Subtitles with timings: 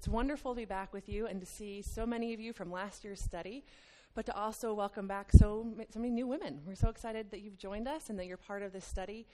[0.00, 2.72] It's wonderful to be back with you and to see so many of you from
[2.72, 3.66] last year's study,
[4.14, 6.62] but to also welcome back so, so many new women.
[6.66, 9.26] We're so excited that you've joined us and that you're part of this study.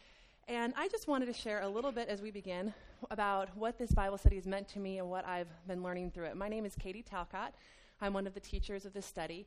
[0.48, 2.74] And I just wanted to share a little bit as we begin
[3.12, 6.24] about what this Bible study has meant to me and what I've been learning through
[6.24, 6.37] it.
[6.37, 7.55] My name is Katie Talcott.
[8.01, 9.46] I'm one of the teachers of this study.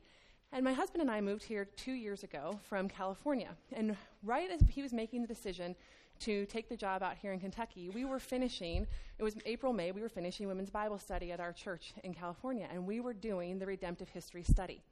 [0.52, 3.50] And my husband and I moved here two years ago from California.
[3.74, 5.76] And right as he was making the decision
[6.20, 8.86] to take the job out here in Kentucky, we were finishing,
[9.18, 12.68] it was April, May, we were finishing women's Bible study at our church in California.
[12.72, 14.82] And we were doing the redemptive history study.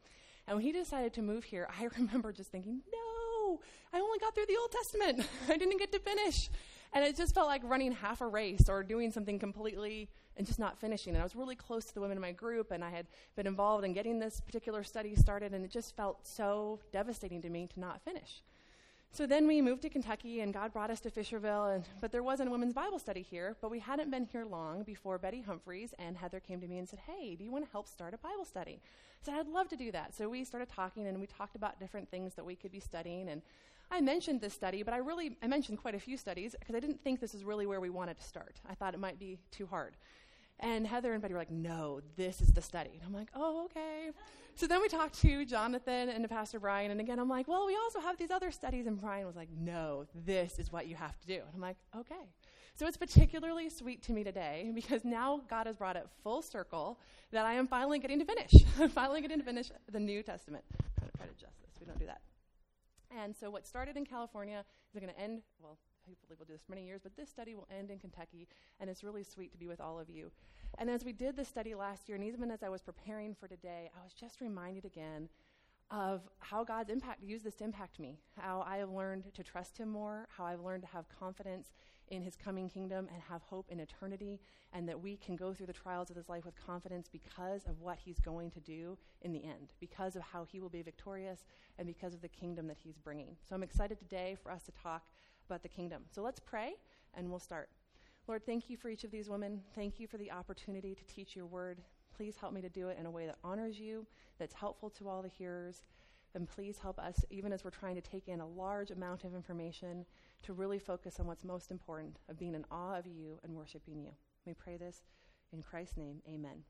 [0.47, 3.61] And when he decided to move here, I remember just thinking, no,
[3.93, 5.29] I only got through the Old Testament.
[5.49, 6.51] I didn't get to finish.
[6.93, 10.09] And it just felt like running half a race or doing something completely
[10.39, 11.15] and just not finishing.
[11.15, 13.47] And I was really close to the women in my group, and I had been
[13.47, 17.67] involved in getting this particular study started, and it just felt so devastating to me
[17.75, 18.43] to not finish.
[19.11, 22.23] So then we moved to Kentucky, and God brought us to Fisherville, and, but there
[22.23, 23.57] wasn't a women's Bible study here.
[23.61, 26.89] But we hadn't been here long before Betty Humphreys and Heather came to me and
[26.89, 28.81] said, Hey, do you want to help start a Bible study?
[28.81, 30.15] I said, I'd love to do that.
[30.15, 33.29] So we started talking, and we talked about different things that we could be studying.
[33.29, 33.43] And
[33.91, 36.81] I mentioned this study, but I really I mentioned quite a few studies because I
[36.81, 38.61] didn't think this is really where we wanted to start.
[38.69, 39.97] I thought it might be too hard.
[40.61, 42.91] And Heather and Betty were like, no, this is the study.
[42.95, 44.11] And I'm like, oh, okay.
[44.57, 46.91] So then we talked to Jonathan and to Pastor Brian.
[46.91, 48.87] And again, I'm like, well, we also have these other studies.
[48.87, 51.35] And Brian was like, no, this is what you have to do.
[51.35, 52.33] And I'm like, okay.
[52.75, 56.99] So it's particularly sweet to me today because now God has brought it full circle
[57.31, 58.53] that I am finally getting to finish.
[58.81, 60.65] I'm finally getting to finish the New Testament.
[60.73, 61.81] I'm trying to, adjust this.
[61.81, 62.21] We don't do that.
[63.17, 64.65] And so what started in California
[64.95, 67.55] is going to end, well, hopefully we'll do this for many years, but this study
[67.55, 68.49] will end in Kentucky,
[68.81, 70.31] and it's really sweet to be with all of you.
[70.79, 73.49] And as we did this study last year, and even as I was preparing for
[73.49, 75.29] today, I was just reminded again
[75.91, 79.79] of how God's impact used this to impact me, how I have learned to trust
[79.79, 81.73] Him more, how I've learned to have confidence
[82.09, 84.39] in His coming kingdom and have hope in eternity,
[84.75, 87.81] and that we can go through the trials of this life with confidence because of
[87.81, 91.47] what He's going to do in the end, because of how He will be victorious,
[91.79, 93.37] and because of the kingdom that He's bringing.
[93.49, 95.07] So I'm excited today for us to talk
[95.49, 96.03] about the kingdom.
[96.11, 96.75] So let's pray
[97.15, 97.69] and we'll start.
[98.27, 99.63] Lord, thank you for each of these women.
[99.75, 101.81] Thank you for the opportunity to teach your word.
[102.15, 104.07] Please help me to do it in a way that honors you,
[104.39, 105.85] that's helpful to all the hearers.
[106.35, 109.35] And please help us, even as we're trying to take in a large amount of
[109.35, 110.05] information,
[110.43, 113.99] to really focus on what's most important of being in awe of you and worshiping
[113.99, 114.11] you.
[114.45, 115.03] We pray this
[115.53, 116.21] in Christ's name.
[116.29, 116.65] Amen.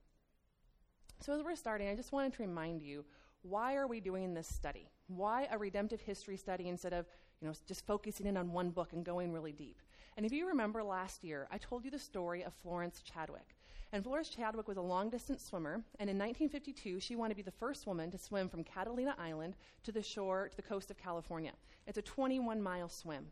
[1.20, 3.04] So, as we're starting, I just wanted to remind you
[3.42, 4.88] why are we doing this study?
[5.08, 7.06] Why a redemptive history study instead of
[7.40, 9.80] you know, just focusing in on one book and going really deep.
[10.16, 13.54] And if you remember last year, I told you the story of Florence Chadwick.
[13.92, 17.42] And Florence Chadwick was a long distance swimmer, and in 1952, she wanted to be
[17.42, 19.54] the first woman to swim from Catalina Island
[19.84, 21.52] to the shore to the coast of California.
[21.86, 23.28] It's a 21 mile swim.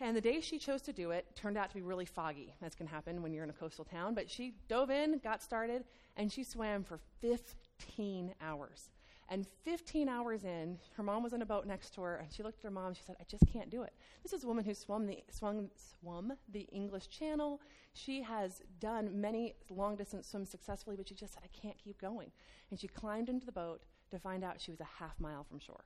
[0.00, 2.74] And the day she chose to do it turned out to be really foggy, as
[2.74, 4.14] can happen when you're in a coastal town.
[4.14, 5.84] But she dove in, got started,
[6.16, 8.90] and she swam for 15 hours.
[9.28, 12.42] And 15 hours in, her mom was on a boat next to her, and she
[12.42, 13.92] looked at her mom and she said, I just can't do it.
[14.22, 17.60] This is a woman who swum the, swung, swum the English Channel.
[17.94, 22.00] She has done many long distance swims successfully, but she just said, I can't keep
[22.00, 22.30] going.
[22.70, 25.58] And she climbed into the boat to find out she was a half mile from
[25.58, 25.84] shore.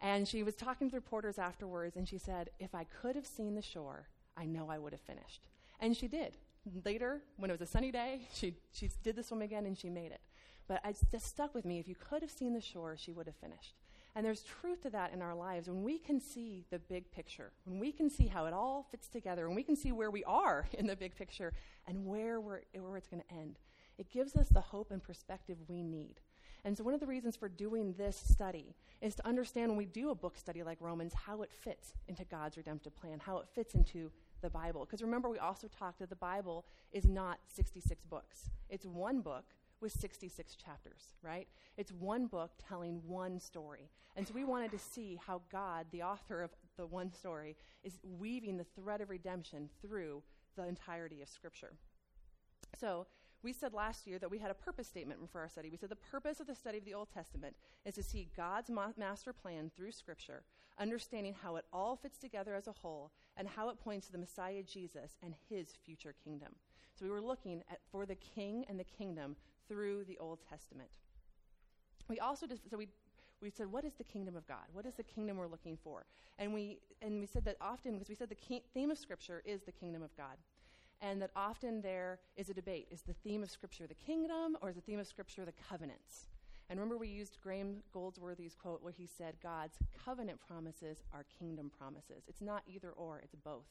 [0.00, 3.54] And she was talking to reporters afterwards, and she said, If I could have seen
[3.54, 5.48] the shore, I know I would have finished.
[5.80, 6.36] And she did.
[6.84, 9.88] Later, when it was a sunny day, she, she did the swim again and she
[9.88, 10.20] made it.
[10.68, 11.78] But it just stuck with me.
[11.78, 13.74] If you could have seen the shore, she would have finished.
[14.16, 15.68] And there's truth to that in our lives.
[15.68, 19.08] When we can see the big picture, when we can see how it all fits
[19.08, 21.52] together, when we can see where we are in the big picture
[21.86, 23.58] and where, we're, where it's going to end,
[23.98, 26.20] it gives us the hope and perspective we need.
[26.64, 29.86] And so, one of the reasons for doing this study is to understand when we
[29.86, 33.46] do a book study like Romans, how it fits into God's redemptive plan, how it
[33.54, 34.10] fits into
[34.40, 34.84] the Bible.
[34.84, 39.44] Because remember, we also talked that the Bible is not 66 books, it's one book
[39.80, 41.48] with 66 chapters, right?
[41.76, 43.90] It's one book telling one story.
[44.16, 47.98] And so we wanted to see how God, the author of the one story, is
[48.18, 50.22] weaving the thread of redemption through
[50.56, 51.74] the entirety of Scripture.
[52.78, 53.06] So,
[53.42, 55.68] we said last year that we had a purpose statement for our study.
[55.70, 57.54] We said the purpose of the study of the Old Testament
[57.84, 60.42] is to see God's ma- master plan through Scripture,
[60.80, 64.18] understanding how it all fits together as a whole, and how it points to the
[64.18, 66.54] Messiah Jesus and his future kingdom.
[66.98, 69.36] So we were looking at for the king and the kingdom
[69.68, 70.88] through the Old Testament.
[72.08, 72.88] We also just, so we
[73.42, 74.64] we said, what is the kingdom of God?
[74.72, 76.06] What is the kingdom we're looking for?
[76.38, 79.62] And we and we said that often because we said the theme of Scripture is
[79.62, 80.36] the kingdom of God,
[81.00, 84.70] and that often there is a debate: is the theme of Scripture the kingdom, or
[84.70, 86.28] is the theme of Scripture the covenants?
[86.68, 91.70] And remember, we used Graham Goldsworthy's quote where he said, God's covenant promises are kingdom
[91.78, 92.24] promises.
[92.26, 93.68] It's not either or, it's both.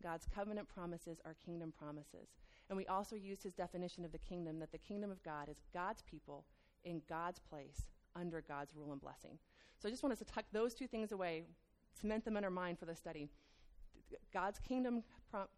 [0.00, 2.28] God's covenant promises are kingdom promises.
[2.68, 5.62] And we also used his definition of the kingdom that the kingdom of God is
[5.72, 6.44] God's people
[6.84, 9.38] in God's place under God's rule and blessing.
[9.78, 11.44] So I just want us to tuck those two things away,
[12.00, 13.28] cement them in our mind for the study.
[14.32, 15.02] God's kingdom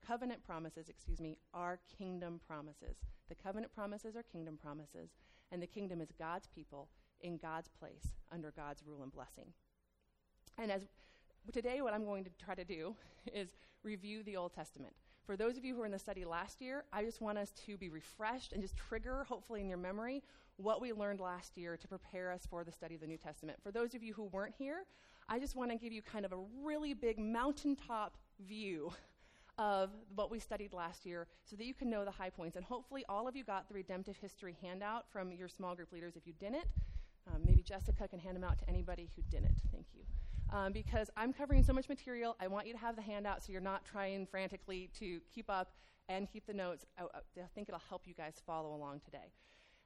[0.07, 2.97] covenant promises, excuse me, are kingdom promises.
[3.29, 5.11] The covenant promises are kingdom promises,
[5.53, 6.89] and the kingdom is God's people
[7.21, 9.53] in God's place under God's rule and blessing.
[10.57, 10.87] And as
[11.53, 12.97] today, what I'm going to try to do
[13.33, 13.51] is
[13.83, 14.95] review the Old Testament.
[15.29, 17.51] For those of you who were in the study last year, I just want us
[17.67, 20.23] to be refreshed and just trigger, hopefully, in your memory,
[20.57, 23.59] what we learned last year to prepare us for the study of the New Testament.
[23.63, 24.87] For those of you who weren't here,
[25.29, 28.91] I just want to give you kind of a really big mountaintop view
[29.59, 32.57] of what we studied last year so that you can know the high points.
[32.57, 36.17] And hopefully, all of you got the Redemptive History handout from your small group leaders.
[36.17, 36.65] If you didn't,
[37.27, 39.61] um, maybe Jessica can hand them out to anybody who didn't.
[39.71, 40.05] Thank you.
[40.51, 43.53] Um, because I'm covering so much material, I want you to have the handout so
[43.53, 45.73] you're not trying frantically to keep up
[46.09, 46.87] and keep the notes.
[46.99, 49.33] I, I think it'll help you guys follow along today.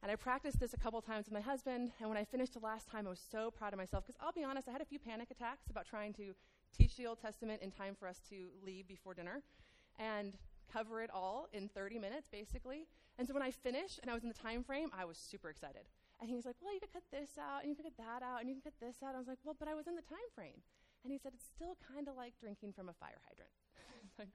[0.03, 2.61] And I practiced this a couple times with my husband, and when I finished the
[2.61, 4.85] last time, I was so proud of myself because I'll be honest, I had a
[4.85, 6.35] few panic attacks about trying to
[6.77, 9.43] teach the Old Testament in time for us to leave before dinner
[9.99, 10.37] and
[10.73, 12.87] cover it all in 30 minutes, basically.
[13.19, 15.51] And so when I finished and I was in the time frame, I was super
[15.51, 15.83] excited.
[16.23, 18.23] And he was like, Well, you could cut this out, and you could cut that
[18.23, 19.15] out, and you can cut this out.
[19.15, 20.63] I was like, Well, but I was in the time frame.
[21.03, 23.51] And he said, It's still kind of like drinking from a fire hydrant.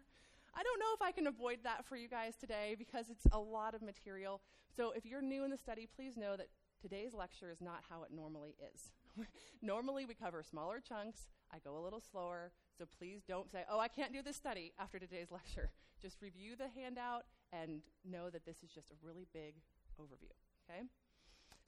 [0.51, 3.39] I don't know if I can avoid that for you guys today because it's a
[3.39, 4.42] lot of material.
[4.75, 6.48] So if you're new in the study, please know that
[6.81, 8.92] today's lecture is not how it normally is.
[9.62, 11.30] normally we cover smaller chunks.
[11.54, 12.51] I go a little slower.
[12.78, 15.72] So please don't say, oh, I can't do this study after today's lecture.
[16.01, 17.24] Just review the handout
[17.54, 19.56] and know that this is just a really big
[20.01, 20.34] overview.
[20.68, 20.81] Okay?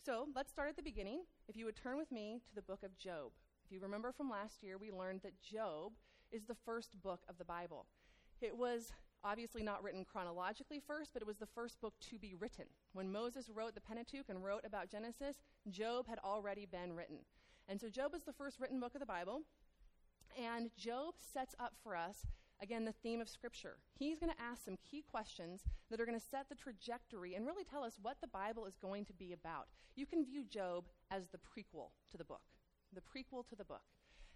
[0.06, 1.24] So let's start at the beginning.
[1.50, 3.32] If you would turn with me to the book of Job.
[3.66, 5.92] If you remember from last year, we learned that Job
[6.32, 7.86] is the first book of the Bible.
[8.40, 8.94] It was
[9.26, 12.66] obviously not written chronologically first, but it was the first book to be written.
[12.94, 17.18] When Moses wrote the Pentateuch and wrote about Genesis, Job had already been written.
[17.68, 19.42] And so Job is the first written book of the Bible.
[20.42, 22.26] And Job sets up for us,
[22.62, 23.78] again, the theme of Scripture.
[23.98, 27.46] He's going to ask some key questions that are going to set the trajectory and
[27.46, 29.68] really tell us what the Bible is going to be about.
[29.96, 32.42] You can view Job as the prequel to the book,
[32.94, 33.84] the prequel to the book.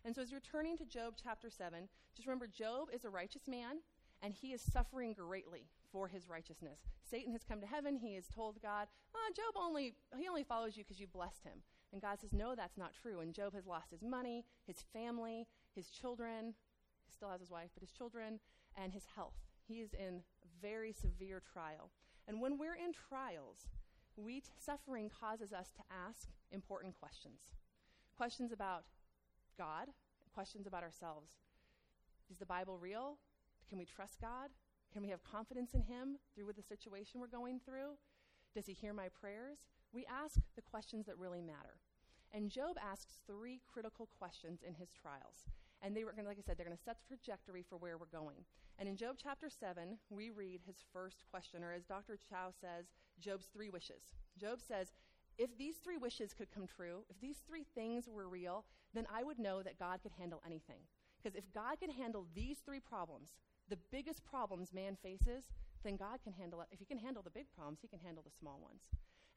[0.06, 3.48] And so as you're turning to Job chapter 7, just remember Job is a righteous
[3.48, 3.78] man
[4.22, 6.80] and he is suffering greatly for his righteousness.
[7.10, 7.98] Satan has come to heaven.
[7.98, 11.62] He has told God, oh, Job only, he only follows you because you blessed him.
[11.92, 13.20] And God says, no, that's not true.
[13.20, 16.56] And Job has lost his money, his family, his children.
[17.06, 18.40] He still has his wife, but his children
[18.76, 19.36] and his health.
[19.68, 20.22] He is in
[20.62, 21.92] very severe trial.
[22.28, 23.68] And when we're in trials,
[24.16, 27.54] we t- suffering causes us to ask important questions.
[28.16, 28.84] Questions about
[29.58, 29.88] God,
[30.34, 31.32] questions about ourselves.
[32.30, 33.18] Is the Bible real?
[33.70, 34.50] Can we trust God?
[34.92, 37.98] Can we have confidence in Him through with the situation we're going through?
[38.54, 39.58] Does He hear my prayers?
[39.92, 41.80] We ask the questions that really matter.
[42.34, 45.46] And Job asks three critical questions in his trials.
[45.84, 47.78] And they were going to, like I said, they're going to set the trajectory for
[47.78, 48.38] where we're going.
[48.80, 52.18] And in Job chapter 7, we read his first question, or as Dr.
[52.18, 52.86] Chou says,
[53.20, 54.16] Job's three wishes.
[54.40, 54.94] Job says,
[55.38, 59.24] if these three wishes could come true, if these three things were real, then I
[59.24, 60.80] would know that God could handle anything.
[61.22, 63.34] Because if God can handle these three problems,
[63.70, 65.46] the biggest problems man faces,
[65.84, 66.68] then God can handle it.
[66.72, 68.84] If he can handle the big problems, he can handle the small ones.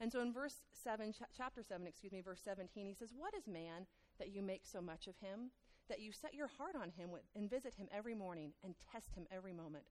[0.00, 3.34] And so in verse 7, ch- chapter 7, excuse me, verse 17, he says, What
[3.34, 3.86] is man
[4.18, 5.50] that you make so much of him?
[5.88, 9.14] That you set your heart on him with, and visit him every morning and test
[9.14, 9.84] him every moment?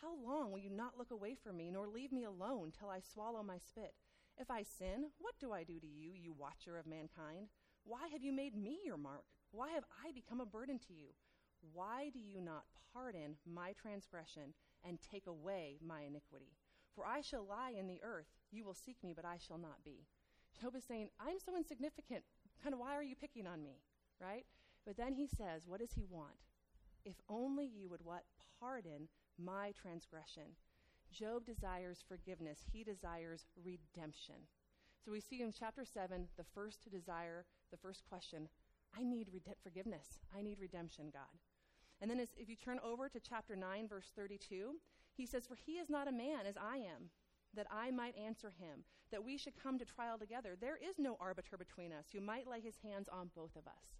[0.00, 3.00] How long will you not look away from me, nor leave me alone till I
[3.00, 3.94] swallow my spit?
[4.38, 7.48] If I sin, what do I do to you, you watcher of mankind?
[7.84, 9.24] Why have you made me your mark?
[9.50, 11.08] Why have I become a burden to you?
[11.72, 14.54] Why do you not pardon my transgression
[14.84, 16.56] and take away my iniquity?
[16.94, 18.28] For I shall lie in the earth.
[18.50, 20.06] You will seek me, but I shall not be.
[20.60, 22.24] Job is saying, I'm so insignificant.
[22.62, 23.80] Kind of, why are you picking on me?
[24.20, 24.46] Right?
[24.86, 26.46] But then he says, What does he want?
[27.04, 28.24] If only you would what?
[28.58, 29.08] Pardon
[29.38, 30.56] my transgression.
[31.12, 34.46] Job desires forgiveness, he desires redemption.
[35.04, 38.48] So we see in chapter 7, the first desire, the first question
[38.96, 40.20] I need rede- forgiveness.
[40.36, 41.38] I need redemption, God.
[42.00, 44.74] And then as, if you turn over to chapter 9, verse 32,
[45.16, 47.10] he says, For he is not a man as I am,
[47.54, 50.56] that I might answer him, that we should come to trial together.
[50.58, 53.99] There is no arbiter between us who might lay his hands on both of us.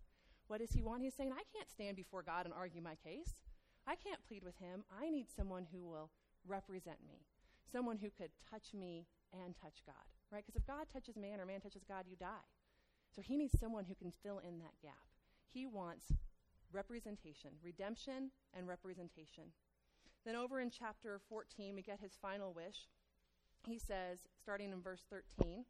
[0.50, 1.04] What does he want?
[1.04, 3.38] He's saying, I can't stand before God and argue my case.
[3.87, 4.83] I can't plead with him.
[4.90, 6.11] I need someone who will
[6.45, 7.23] represent me,
[7.71, 9.95] someone who could touch me and touch God,
[10.33, 10.42] right?
[10.45, 12.50] Because if God touches man or man touches God, you die.
[13.14, 15.07] So he needs someone who can fill in that gap.
[15.54, 16.07] He wants
[16.73, 19.54] representation, redemption and representation.
[20.26, 22.88] Then over in chapter 14, we get his final wish.
[23.69, 25.64] he says, starting in verse 13,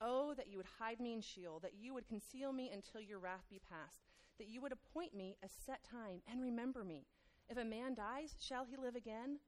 [0.00, 3.18] Oh, that you would hide me in Sheol, that you would conceal me until your
[3.18, 4.06] wrath be past,
[4.38, 7.06] that you would appoint me a set time and remember me.
[7.48, 9.38] If a man dies, shall he live again?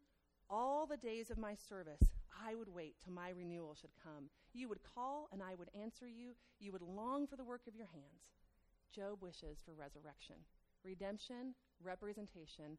[0.48, 2.02] All the days of my service,
[2.44, 4.30] I would wait till my renewal should come.
[4.52, 6.34] You would call, and I would answer you.
[6.58, 8.34] You would long for the work of your hands.
[8.92, 10.36] Job wishes for resurrection,
[10.82, 12.78] redemption, representation,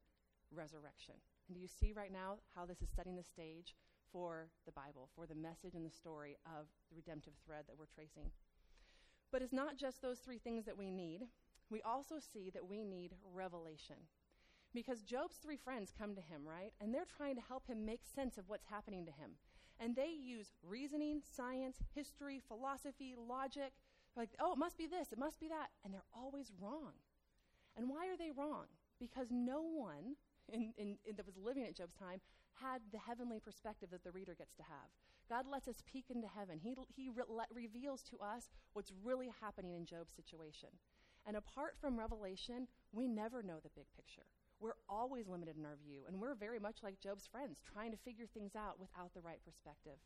[0.52, 1.16] resurrection.
[1.48, 3.76] And do you see right now how this is setting the stage
[4.12, 7.86] for the Bible, for the message and the story of the redemptive thread that we're
[7.86, 8.32] tracing?
[9.32, 11.22] But it's not just those three things that we need.
[11.70, 13.96] We also see that we need revelation.
[14.74, 16.72] Because Job's three friends come to him, right?
[16.80, 19.32] And they're trying to help him make sense of what's happening to him.
[19.80, 23.74] And they use reasoning, science, history, philosophy, logic.
[24.16, 25.70] Like, oh, it must be this, it must be that.
[25.84, 26.94] And they're always wrong.
[27.76, 28.66] And why are they wrong?
[29.00, 30.16] Because no one
[30.52, 32.20] in, in, in, that was living at Job's time
[32.60, 34.90] had the heavenly perspective that the reader gets to have.
[35.30, 36.60] God lets us peek into heaven.
[36.60, 40.70] He, he re- reveals to us what's really happening in Job's situation.
[41.26, 44.26] And apart from revelation, we never know the big picture.
[44.60, 47.98] We're always limited in our view, and we're very much like Job's friends, trying to
[47.98, 49.98] figure things out without the right perspective.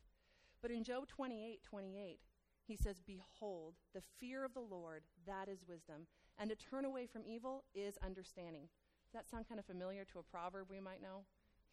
[0.62, 2.20] But in Job 28 28,
[2.66, 6.06] he says, Behold, the fear of the Lord, that is wisdom,
[6.38, 8.68] and to turn away from evil is understanding.
[9.04, 11.24] Does that sound kind of familiar to a proverb we might know?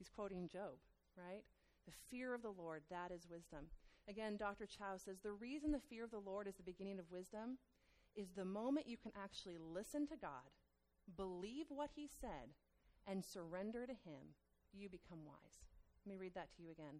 [0.03, 0.75] He's quoting Job,
[1.15, 1.43] right?
[1.85, 3.67] The fear of the Lord, that is wisdom.
[4.09, 4.65] Again, Dr.
[4.65, 7.57] Chou says the reason the fear of the Lord is the beginning of wisdom
[8.13, 10.51] is the moment you can actually listen to God,
[11.15, 12.51] believe what He said,
[13.07, 14.35] and surrender to Him,
[14.73, 15.63] you become wise.
[16.05, 16.99] Let me read that to you again.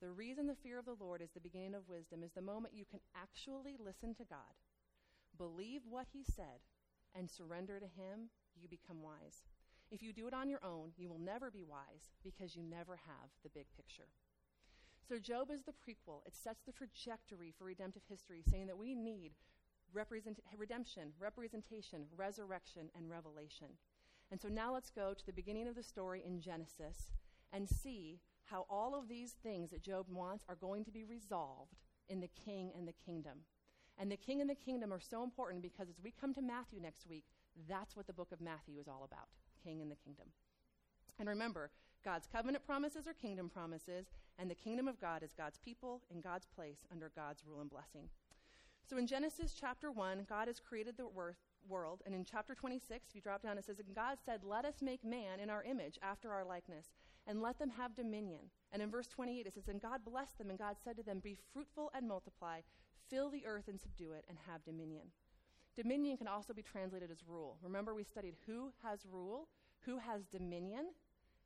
[0.00, 2.74] The reason the fear of the Lord is the beginning of wisdom is the moment
[2.74, 4.58] you can actually listen to God,
[5.38, 6.66] believe what He said,
[7.14, 8.30] and surrender to Him,
[8.60, 9.44] you become wise.
[9.90, 12.96] If you do it on your own, you will never be wise because you never
[12.96, 14.08] have the big picture.
[15.08, 16.24] So, Job is the prequel.
[16.26, 19.32] It sets the trajectory for redemptive history, saying that we need
[19.92, 23.78] represent- redemption, representation, resurrection, and revelation.
[24.30, 27.12] And so now let's go to the beginning of the story in Genesis
[27.52, 31.76] and see how all of these things that Job wants are going to be resolved
[32.08, 33.40] in the king and the kingdom.
[33.98, 36.80] And the king and the kingdom are so important because as we come to Matthew
[36.80, 37.24] next week,
[37.68, 39.28] that's what the book of Matthew is all about
[39.62, 40.26] king and the kingdom.
[41.18, 41.70] And remember,
[42.04, 44.06] God's covenant promises are kingdom promises,
[44.38, 47.70] and the kingdom of God is God's people in God's place under God's rule and
[47.70, 48.08] blessing.
[48.88, 51.06] So in Genesis chapter 1, God has created the
[51.68, 52.02] world.
[52.06, 54.82] And in chapter 26, if you drop down, it says, And God said, Let us
[54.82, 56.86] make man in our image, after our likeness,
[57.26, 58.50] and let them have dominion.
[58.72, 61.20] And in verse 28, it says, And God blessed them, and God said to them,
[61.20, 62.60] Be fruitful and multiply,
[63.08, 65.08] fill the earth and subdue it, and have dominion.
[65.80, 67.56] Dominion can also be translated as rule.
[67.62, 69.48] Remember, we studied who has rule,
[69.86, 70.88] who has dominion.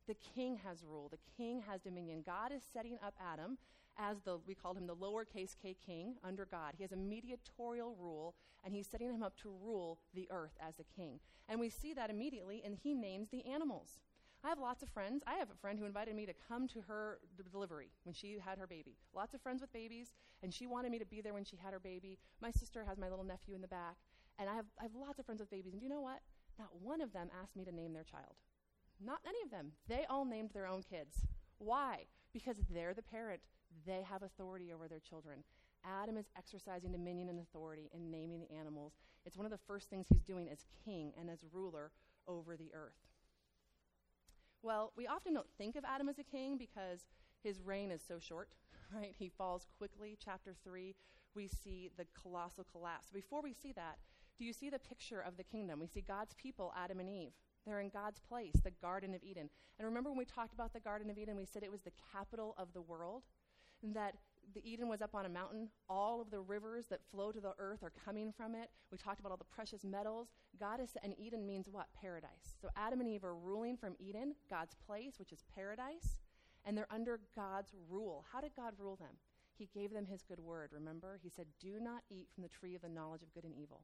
[0.07, 2.21] The king has rule, the king has dominion.
[2.25, 3.57] God is setting up Adam
[3.97, 6.73] as the, we called him the lowercase k king under God.
[6.75, 10.75] He has a mediatorial rule, and he's setting him up to rule the earth as
[10.75, 11.21] the king.
[11.47, 13.99] And we see that immediately, and he names the animals.
[14.43, 15.23] I have lots of friends.
[15.25, 18.37] I have a friend who invited me to come to her d- delivery when she
[18.43, 18.97] had her baby.
[19.15, 20.13] Lots of friends with babies,
[20.43, 22.19] and she wanted me to be there when she had her baby.
[22.41, 23.95] My sister has my little nephew in the back,
[24.39, 25.73] and I have, I have lots of friends with babies.
[25.73, 26.19] And you know what?
[26.57, 28.35] Not one of them asked me to name their child.
[29.03, 29.73] Not any of them.
[29.87, 31.25] They all named their own kids.
[31.57, 32.05] Why?
[32.33, 33.41] Because they're the parent.
[33.85, 35.43] They have authority over their children.
[35.83, 38.93] Adam is exercising dominion and authority in naming the animals.
[39.25, 41.91] It's one of the first things he's doing as king and as ruler
[42.27, 42.95] over the earth.
[44.63, 47.05] Well, we often don't think of Adam as a king because
[47.43, 48.49] his reign is so short,
[48.95, 49.13] right?
[49.17, 50.17] He falls quickly.
[50.23, 50.95] Chapter 3,
[51.35, 53.11] we see the colossal collapse.
[53.11, 53.97] Before we see that,
[54.37, 55.79] do you see the picture of the kingdom?
[55.79, 57.31] We see God's people, Adam and Eve.
[57.65, 59.49] They're in God's place, the Garden of Eden.
[59.79, 61.91] And remember when we talked about the Garden of Eden, we said it was the
[62.11, 63.23] capital of the world?
[63.81, 64.15] And that
[64.53, 65.69] the Eden was up on a mountain.
[65.89, 68.69] All of the rivers that flow to the earth are coming from it.
[68.91, 70.29] We talked about all the precious metals.
[70.59, 71.87] God and Eden means what?
[71.99, 72.55] Paradise.
[72.61, 76.21] So Adam and Eve are ruling from Eden, God's place, which is paradise,
[76.65, 78.25] and they're under God's rule.
[78.31, 79.15] How did God rule them?
[79.57, 81.19] He gave them his good word, remember?
[81.23, 83.81] He said, Do not eat from the tree of the knowledge of good and evil.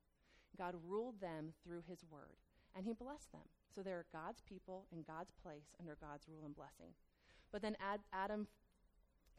[0.58, 2.38] God ruled them through his word,
[2.75, 3.48] and he blessed them.
[3.74, 6.93] So they're God's people in God's place under God's rule and blessing.
[7.51, 8.48] But then Ad, Adam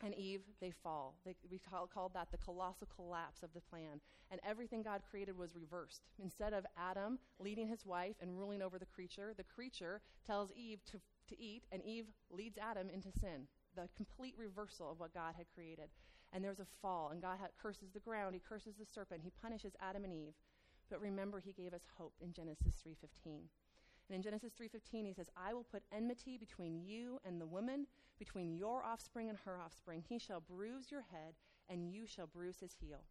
[0.03, 1.17] and Eve, they fall.
[1.25, 4.01] They, we call, called that the colossal collapse of the plan.
[4.31, 6.03] And everything God created was reversed.
[6.23, 10.81] Instead of Adam leading his wife and ruling over the creature, the creature tells Eve
[10.87, 13.47] to, to eat, and Eve leads Adam into sin.
[13.77, 15.89] The complete reversal of what God had created.
[16.33, 19.75] And there's a fall, and God curses the ground, he curses the serpent, he punishes
[19.81, 20.33] Adam and Eve.
[20.93, 23.49] But remember, he gave us hope in Genesis 3:15.
[24.09, 27.87] And in Genesis 3:15 he says, "I will put enmity between you and the woman,
[28.19, 30.03] between your offspring and her offspring.
[30.03, 31.35] He shall bruise your head
[31.67, 33.07] and you shall bruise his heel."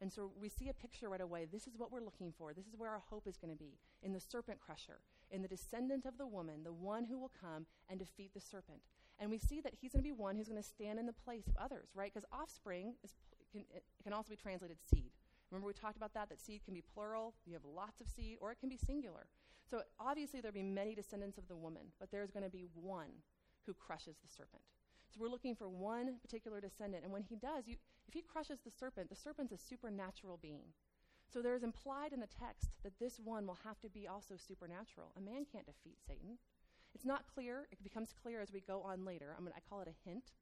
[0.00, 1.46] And so we see a picture right away.
[1.46, 2.54] This is what we're looking for.
[2.54, 5.48] This is where our hope is going to be in the serpent crusher, in the
[5.48, 8.82] descendant of the woman, the one who will come and defeat the serpent.
[9.18, 11.12] And we see that he's going to be one who's going to stand in the
[11.12, 12.12] place of others, right?
[12.14, 13.16] Because offspring is,
[13.50, 13.64] can,
[14.04, 15.10] can also be translated seed.
[15.50, 18.38] Remember, we talked about that, that seed can be plural, you have lots of seed,
[18.40, 19.26] or it can be singular.
[19.68, 23.22] So obviously, there'll be many descendants of the woman, but there's going to be one
[23.66, 24.62] who crushes the serpent.
[25.12, 27.04] So we're looking for one particular descendant.
[27.04, 27.76] And when he does, you,
[28.08, 30.74] if he crushes the serpent, the serpent's a supernatural being.
[31.32, 34.34] So there is implied in the text that this one will have to be also
[34.36, 35.12] supernatural.
[35.16, 36.38] A man can't defeat Satan.
[36.94, 37.66] It's not clear.
[37.70, 39.34] It becomes clear as we go on later.
[39.36, 40.32] I mean, I call it a hint,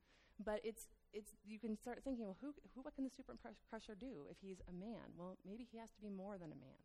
[0.45, 3.39] but it's it's you can start thinking, well, who, who what can the super
[3.71, 5.15] crusher do if he's a man?
[5.17, 6.83] Well, maybe he has to be more than a man.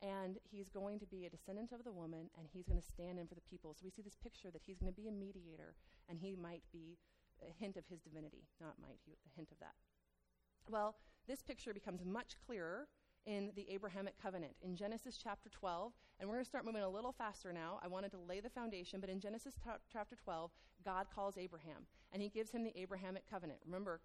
[0.00, 3.18] And he's going to be a descendant of the woman, and he's going to stand
[3.18, 3.74] in for the people.
[3.74, 5.74] So we see this picture that he's going to be a mediator,
[6.08, 6.96] and he might be
[7.42, 8.46] a hint of his divinity.
[8.60, 9.74] Not might, he, a hint of that.
[10.70, 10.96] Well,
[11.26, 12.86] this picture becomes much clearer
[13.28, 15.92] in the Abrahamic covenant in Genesis chapter 12.
[16.18, 17.78] And we're going to start moving a little faster now.
[17.84, 20.50] I wanted to lay the foundation, but in Genesis t- chapter 12,
[20.82, 23.60] God calls Abraham and he gives him the Abrahamic covenant.
[23.66, 24.00] Remember,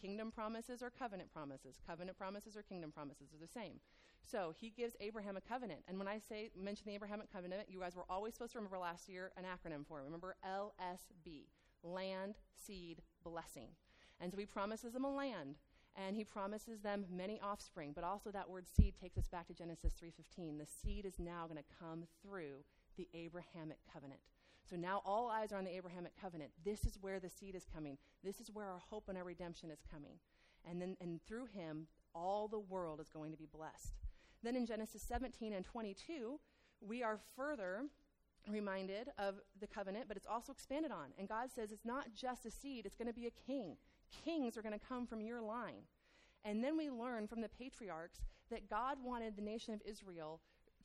[0.00, 1.80] kingdom promises or covenant promises.
[1.84, 3.80] Covenant promises or kingdom promises are the same.
[4.24, 5.80] So he gives Abraham a covenant.
[5.88, 8.78] And when I say mention the Abrahamic covenant, you guys were always supposed to remember
[8.78, 10.04] last year an acronym for it.
[10.04, 11.48] Remember LSB
[11.82, 13.70] land, seed, blessing.
[14.20, 15.56] And so he promises them a land
[15.96, 19.54] and he promises them many offspring but also that word seed takes us back to
[19.54, 22.64] genesis 3.15 the seed is now going to come through
[22.96, 24.20] the abrahamic covenant.
[24.68, 26.50] So now all eyes are on the abrahamic covenant.
[26.64, 27.98] This is where the seed is coming.
[28.22, 30.18] This is where our hope and our redemption is coming.
[30.68, 33.94] And then and through him all the world is going to be blessed.
[34.42, 36.38] Then in genesis 17 and 22
[36.80, 37.84] we are further
[38.48, 41.12] reminded of the covenant but it's also expanded on.
[41.18, 43.76] And god says it's not just a seed it's going to be a king
[44.24, 45.84] kings are going to come from your line.
[46.44, 50.40] And then we learn from the patriarchs that God wanted the nation of Israel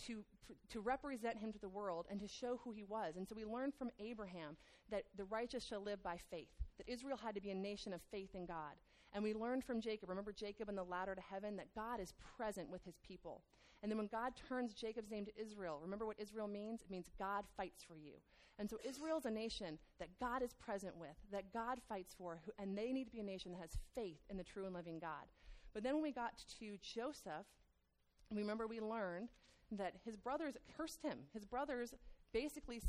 [0.07, 0.23] to,
[0.69, 3.15] to represent him to the world and to show who he was.
[3.15, 4.57] And so we learn from Abraham
[4.91, 8.01] that the righteous shall live by faith, that Israel had to be a nation of
[8.11, 8.73] faith in God.
[9.13, 12.13] And we learned from Jacob, remember Jacob and the ladder to heaven, that God is
[12.37, 13.41] present with his people.
[13.81, 16.81] And then when God turns Jacob's name to Israel, remember what Israel means?
[16.81, 18.13] It means God fights for you.
[18.57, 22.77] And so Israel's a nation that God is present with, that God fights for, and
[22.77, 25.25] they need to be a nation that has faith in the true and living God.
[25.73, 27.45] But then when we got to Joseph,
[28.31, 29.29] we remember we learned
[29.71, 31.19] that his brothers cursed him.
[31.33, 31.93] His brothers
[32.31, 32.81] basically,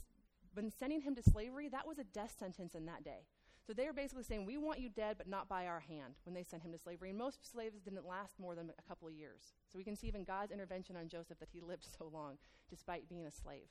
[0.55, 3.26] when sending him to slavery, that was a death sentence in that day.
[3.66, 6.35] So they were basically saying, We want you dead, but not by our hand, when
[6.35, 7.11] they sent him to slavery.
[7.11, 9.55] And most slaves didn't last more than a couple of years.
[9.70, 12.38] So we can see even God's intervention on Joseph that he lived so long,
[12.70, 13.66] despite being a slave.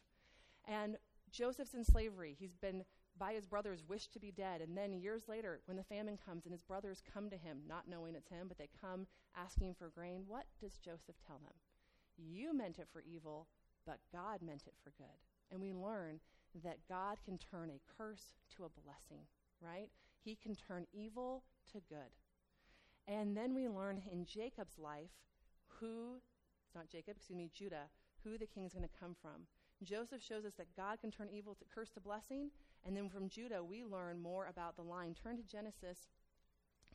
[0.67, 0.97] And
[1.36, 2.36] Joseph's in slavery.
[2.38, 2.84] He's been
[3.17, 4.62] by his brothers wished to be dead.
[4.62, 7.88] And then years later, when the famine comes and his brothers come to him, not
[7.88, 11.54] knowing it's him, but they come asking for grain, what does Joseph tell them?
[12.17, 13.48] You meant it for evil,
[13.86, 15.06] but God meant it for good.
[15.52, 16.19] And we learn
[16.63, 19.28] that God can turn a curse to a blessing
[19.62, 19.89] right?
[20.24, 22.12] He can turn evil to good.
[23.08, 25.12] And then we learn in Jacob's life
[25.80, 26.17] who,
[26.65, 27.86] it's not Jacob, excuse me, Judah,
[28.24, 29.48] who the king is going to come from.
[29.84, 32.50] Joseph shows us that God can turn evil to curse to blessing.
[32.86, 35.14] And then from Judah, we learn more about the line.
[35.14, 36.08] Turn to Genesis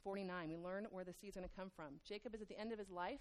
[0.02, 0.48] 49.
[0.48, 2.00] We learn where the seed is going to come from.
[2.06, 3.20] Jacob is at the end of his life.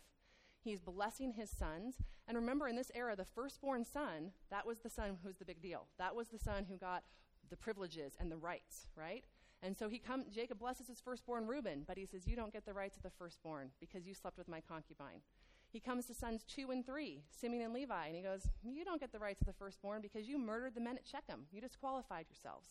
[0.61, 1.95] He's blessing his sons.
[2.27, 5.45] And remember, in this era, the firstborn son, that was the son who was the
[5.45, 5.87] big deal.
[5.97, 7.03] That was the son who got
[7.49, 9.23] the privileges and the rights, right?
[9.61, 12.65] And so he come, Jacob blesses his firstborn Reuben, but he says, You don't get
[12.65, 15.21] the rights of the firstborn because you slept with my concubine.
[15.71, 18.99] He comes to sons two and three, Simeon and Levi, and he goes, You don't
[18.99, 21.45] get the rights of the firstborn because you murdered the men at Shechem.
[21.51, 22.69] You disqualified yourselves.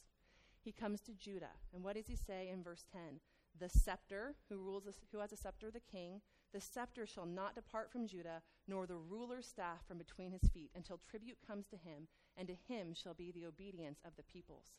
[0.60, 3.20] He comes to Judah, and what does he say in verse 10?
[3.58, 6.20] The scepter, who rules, who has a scepter, the king,
[6.52, 10.70] the scepter shall not depart from Judah, nor the ruler's staff from between his feet,
[10.74, 14.72] until tribute comes to him, and to him shall be the obedience of the peoples.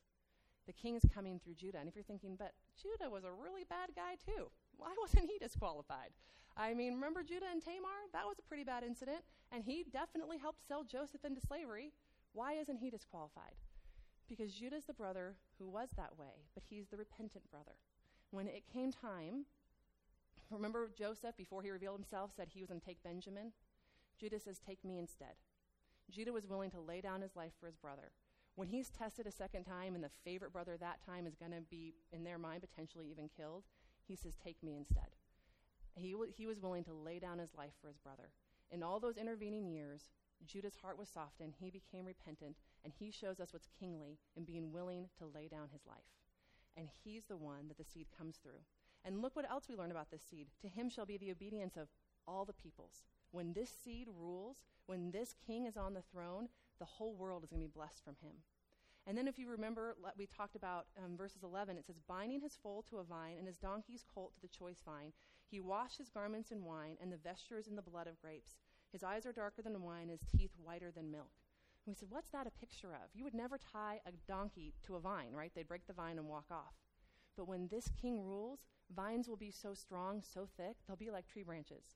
[0.68, 1.80] The king is coming through Judah.
[1.80, 5.38] And if you're thinking, but Judah was a really bad guy too, why wasn't he
[5.38, 6.12] disqualified?
[6.58, 8.10] I mean, remember Judah and Tamar?
[8.14, 9.20] That was a pretty bad incident,
[9.52, 11.92] and he definitely helped sell Joseph into slavery.
[12.34, 13.56] Why isn't he disqualified?
[14.28, 17.76] Because Judah's the brother who was that way, but he's the repentant brother.
[18.32, 19.46] When it came time,
[20.50, 23.52] remember Joseph, before he revealed himself, said he was going to take Benjamin?
[24.20, 25.36] Judah says, Take me instead.
[26.12, 28.12] Judah was willing to lay down his life for his brother.
[28.56, 31.62] When he's tested a second time and the favorite brother that time is going to
[31.70, 33.64] be, in their mind, potentially even killed,
[34.10, 35.16] he says, Take me instead.
[35.96, 38.32] He, w- he was willing to lay down his life for his brother.
[38.72, 40.10] In all those intervening years,
[40.46, 44.72] Judah's heart was softened, he became repentant, and he shows us what's kingly in being
[44.72, 45.98] willing to lay down his life.
[46.76, 48.62] And he's the one that the seed comes through.
[49.06, 50.48] And look what else we learn about this seed.
[50.62, 51.90] To him shall be the obedience of
[52.28, 53.04] all the peoples.
[53.32, 57.50] When this seed rules, when this king is on the throne, the whole world is
[57.50, 58.34] going to be blessed from him.
[59.10, 62.56] And then, if you remember, we talked about um, verses 11, it says, Binding his
[62.62, 65.14] foal to a vine and his donkey's colt to the choice vine.
[65.50, 68.58] He washed his garments in wine and the vestures in the blood of grapes.
[68.92, 71.32] His eyes are darker than wine, his teeth whiter than milk.
[71.88, 73.10] And we said, What's that a picture of?
[73.16, 75.52] You would never tie a donkey to a vine, right?
[75.56, 76.76] They'd break the vine and walk off.
[77.36, 78.60] But when this king rules,
[78.96, 81.96] vines will be so strong, so thick, they'll be like tree branches.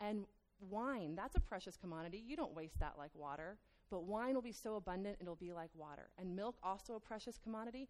[0.00, 0.26] And
[0.58, 2.20] wine, that's a precious commodity.
[2.26, 3.58] You don't waste that like water.
[3.90, 6.10] But wine will be so abundant, it'll be like water.
[6.18, 7.88] And milk, also a precious commodity.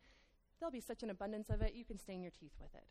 [0.58, 2.86] There'll be such an abundance of it, you can stain your teeth with it.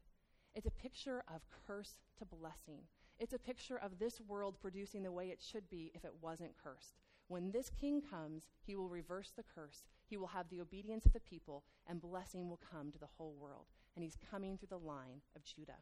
[0.55, 2.79] It's a picture of curse to blessing.
[3.19, 6.57] It's a picture of this world producing the way it should be if it wasn't
[6.61, 6.95] cursed.
[7.27, 9.83] When this king comes, he will reverse the curse.
[10.05, 13.35] He will have the obedience of the people, and blessing will come to the whole
[13.39, 13.65] world.
[13.95, 15.79] And he's coming through the line of Judah.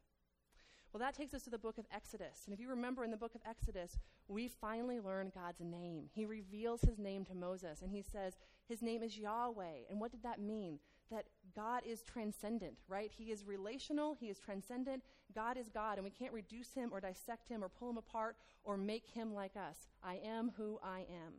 [0.96, 2.44] Well, that takes us to the book of Exodus.
[2.46, 6.06] And if you remember in the book of Exodus, we finally learn God's name.
[6.14, 8.38] He reveals his name to Moses, and he says
[8.70, 9.90] his name is Yahweh.
[9.90, 10.80] And what did that mean?
[11.12, 13.12] That God is transcendent, right?
[13.14, 15.04] He is relational, he is transcendent.
[15.36, 18.38] God is God, and we can't reduce him or dissect him or pull him apart
[18.64, 19.90] or make him like us.
[20.02, 21.34] I am who I am.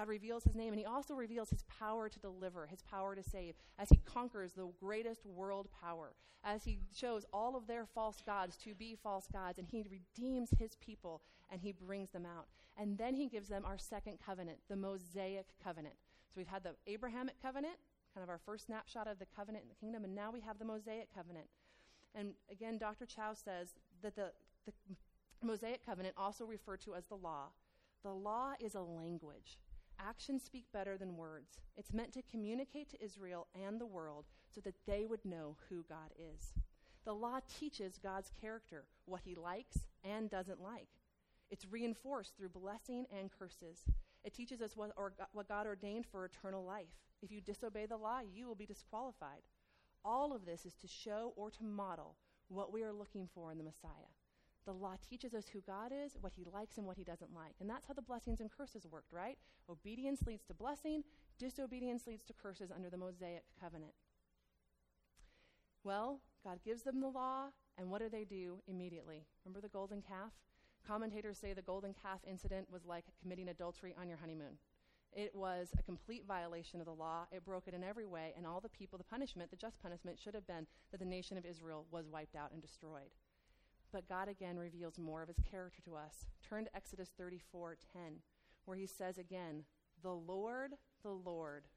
[0.00, 3.22] God reveals his name, and he also reveals his power to deliver, his power to
[3.22, 8.22] save, as he conquers the greatest world power, as he shows all of their false
[8.24, 11.20] gods to be false gods, and he redeems his people
[11.52, 12.46] and he brings them out.
[12.78, 15.96] And then he gives them our second covenant, the Mosaic covenant.
[16.28, 17.74] So we've had the Abrahamic covenant,
[18.14, 20.58] kind of our first snapshot of the covenant in the kingdom, and now we have
[20.58, 21.48] the Mosaic covenant.
[22.14, 23.04] And again, Dr.
[23.04, 24.30] Chou says that the,
[24.64, 24.72] the
[25.42, 27.48] Mosaic covenant, also referred to as the law,
[28.02, 29.58] the law is a language
[30.08, 31.60] actions speak better than words.
[31.76, 35.84] It's meant to communicate to Israel and the world so that they would know who
[35.88, 36.52] God is.
[37.04, 40.88] The law teaches God's character, what he likes and doesn't like.
[41.50, 43.84] It's reinforced through blessing and curses.
[44.24, 46.94] It teaches us what, or, what God ordained for eternal life.
[47.22, 49.42] If you disobey the law, you will be disqualified.
[50.04, 52.16] All of this is to show or to model
[52.48, 54.12] what we are looking for in the Messiah.
[54.66, 57.54] The law teaches us who God is, what he likes, and what he doesn't like.
[57.60, 59.38] And that's how the blessings and curses worked, right?
[59.68, 61.02] Obedience leads to blessing,
[61.38, 63.92] disobedience leads to curses under the Mosaic covenant.
[65.82, 67.46] Well, God gives them the law,
[67.78, 69.24] and what do they do immediately?
[69.44, 70.32] Remember the golden calf?
[70.86, 74.58] Commentators say the golden calf incident was like committing adultery on your honeymoon.
[75.12, 77.24] It was a complete violation of the law.
[77.32, 80.18] It broke it in every way, and all the people, the punishment, the just punishment,
[80.18, 83.10] should have been that the nation of Israel was wiped out and destroyed.
[83.92, 86.26] But God again reveals more of his character to us.
[86.42, 88.22] Turn to Exodus 34:10,
[88.64, 89.64] where he says again,
[90.02, 91.68] "The Lord, the Lord,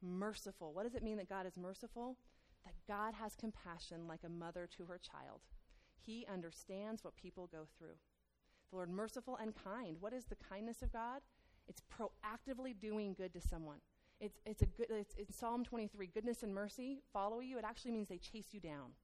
[0.00, 2.18] merciful." What does it mean that God is merciful?
[2.64, 5.42] That God has compassion like a mother to her child.
[5.96, 7.98] He understands what people go through.
[8.70, 10.00] The Lord merciful and kind.
[10.00, 11.22] What is the kindness of God?
[11.66, 13.80] It's proactively doing good to someone.
[14.20, 17.58] It's, it's a good it's, it's Psalm 23, goodness and mercy follow you.
[17.58, 18.94] It actually means they chase you down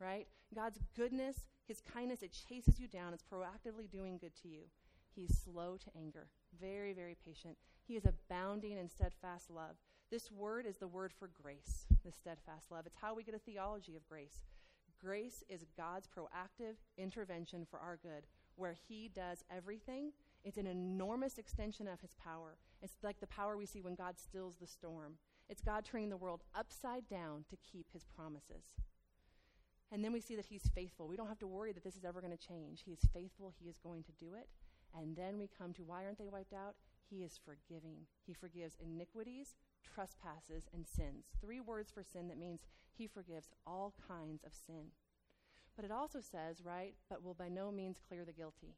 [0.00, 0.26] right?
[0.54, 1.36] God's goodness,
[1.68, 3.12] his kindness, it chases you down.
[3.12, 4.62] It's proactively doing good to you.
[5.14, 6.28] He's slow to anger,
[6.58, 7.56] very, very patient.
[7.86, 9.76] He is abounding in steadfast love.
[10.10, 12.86] This word is the word for grace, the steadfast love.
[12.86, 14.46] It's how we get a theology of grace.
[14.98, 18.26] Grace is God's proactive intervention for our good,
[18.56, 20.12] where He does everything.
[20.44, 22.56] It's an enormous extension of His power.
[22.80, 25.14] It's like the power we see when God stills the storm.
[25.50, 28.74] It's God turning the world upside down to keep His promises.
[29.90, 31.08] And then we see that he's faithful.
[31.08, 32.82] We don't have to worry that this is ever going to change.
[32.84, 33.52] He is faithful.
[33.58, 34.48] He is going to do it.
[34.98, 36.74] And then we come to why aren't they wiped out?
[37.08, 38.06] He is forgiving.
[38.26, 41.26] He forgives iniquities, trespasses, and sins.
[41.40, 42.60] Three words for sin that means
[42.92, 44.92] he forgives all kinds of sin.
[45.74, 48.76] But it also says, right, but will by no means clear the guilty.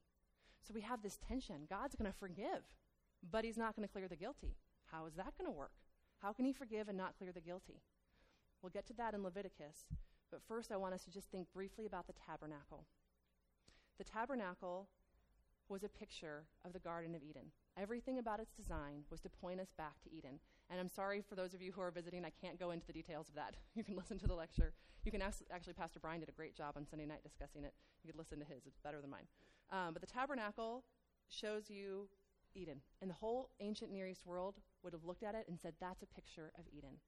[0.63, 1.67] So we have this tension.
[1.69, 2.63] God's going to forgive,
[3.31, 4.57] but he's not going to clear the guilty.
[4.93, 5.73] How is that going to work?
[6.19, 7.81] How can he forgive and not clear the guilty?
[8.61, 9.87] We'll get to that in Leviticus.
[10.31, 12.87] But first, I want us to just think briefly about the tabernacle.
[13.99, 14.89] The tabernacle
[15.69, 17.53] was a picture of the Garden of Eden.
[17.79, 20.41] Everything about its design was to point us back to Eden.
[20.69, 22.93] And I'm sorry for those of you who are visiting, I can't go into the
[22.93, 23.57] details of that.
[23.75, 24.73] You can listen to the lecture.
[25.05, 27.73] You can ask, actually, Pastor Brian did a great job on Sunday night discussing it.
[28.03, 29.27] You could listen to his, it's better than mine.
[29.71, 30.85] Um, but the tabernacle
[31.29, 32.09] shows you
[32.55, 32.81] Eden.
[33.01, 36.03] And the whole ancient Near East world would have looked at it and said, that's
[36.03, 36.99] a picture of Eden.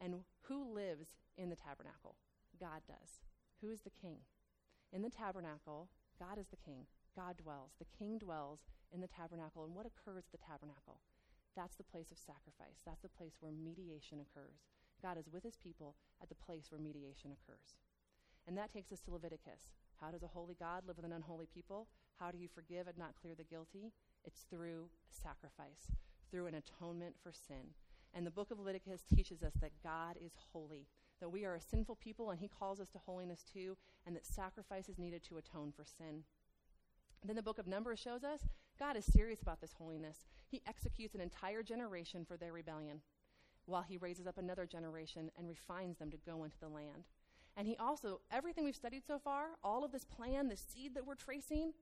[0.00, 2.16] And who lives in the tabernacle?
[2.60, 3.22] God does.
[3.60, 4.18] Who is the king?
[4.92, 5.88] In the tabernacle,
[6.18, 6.86] God is the king.
[7.16, 7.72] God dwells.
[7.78, 8.60] The king dwells
[8.92, 9.64] in the tabernacle.
[9.64, 11.00] And what occurs at the tabernacle?
[11.56, 12.82] That's the place of sacrifice.
[12.84, 14.66] That's the place where mediation occurs.
[15.02, 17.78] God is with his people at the place where mediation occurs.
[18.46, 19.72] And that takes us to Leviticus.
[20.00, 21.88] How does a holy God live with an unholy people?
[22.18, 23.92] How do you forgive and not clear the guilty?
[24.24, 25.94] It's through sacrifice,
[26.30, 27.74] through an atonement for sin.
[28.12, 30.86] And the book of Leviticus teaches us that God is holy,
[31.20, 34.26] that we are a sinful people and he calls us to holiness too, and that
[34.26, 36.24] sacrifice is needed to atone for sin.
[37.24, 38.40] Then the book of Numbers shows us
[38.78, 40.26] God is serious about this holiness.
[40.46, 43.00] He executes an entire generation for their rebellion,
[43.66, 47.04] while he raises up another generation and refines them to go into the land.
[47.56, 51.06] And he also, everything we've studied so far, all of this plan, the seed that
[51.06, 51.72] we're tracing,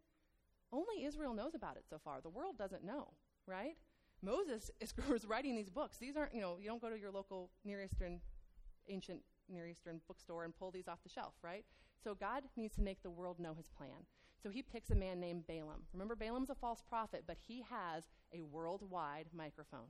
[0.71, 2.21] only Israel knows about it so far.
[2.21, 3.09] The world doesn't know,
[3.47, 3.77] right?
[4.23, 4.95] Moses is,
[5.27, 5.97] writing these books.
[5.99, 8.21] These aren't, you know, you don't go to your local Near Eastern,
[8.89, 11.65] ancient Near Eastern bookstore and pull these off the shelf, right?
[12.03, 14.07] So God needs to make the world know his plan.
[14.43, 15.83] So he picks a man named Balaam.
[15.93, 19.89] Remember, Balaam's a false prophet, but he has a worldwide microphone.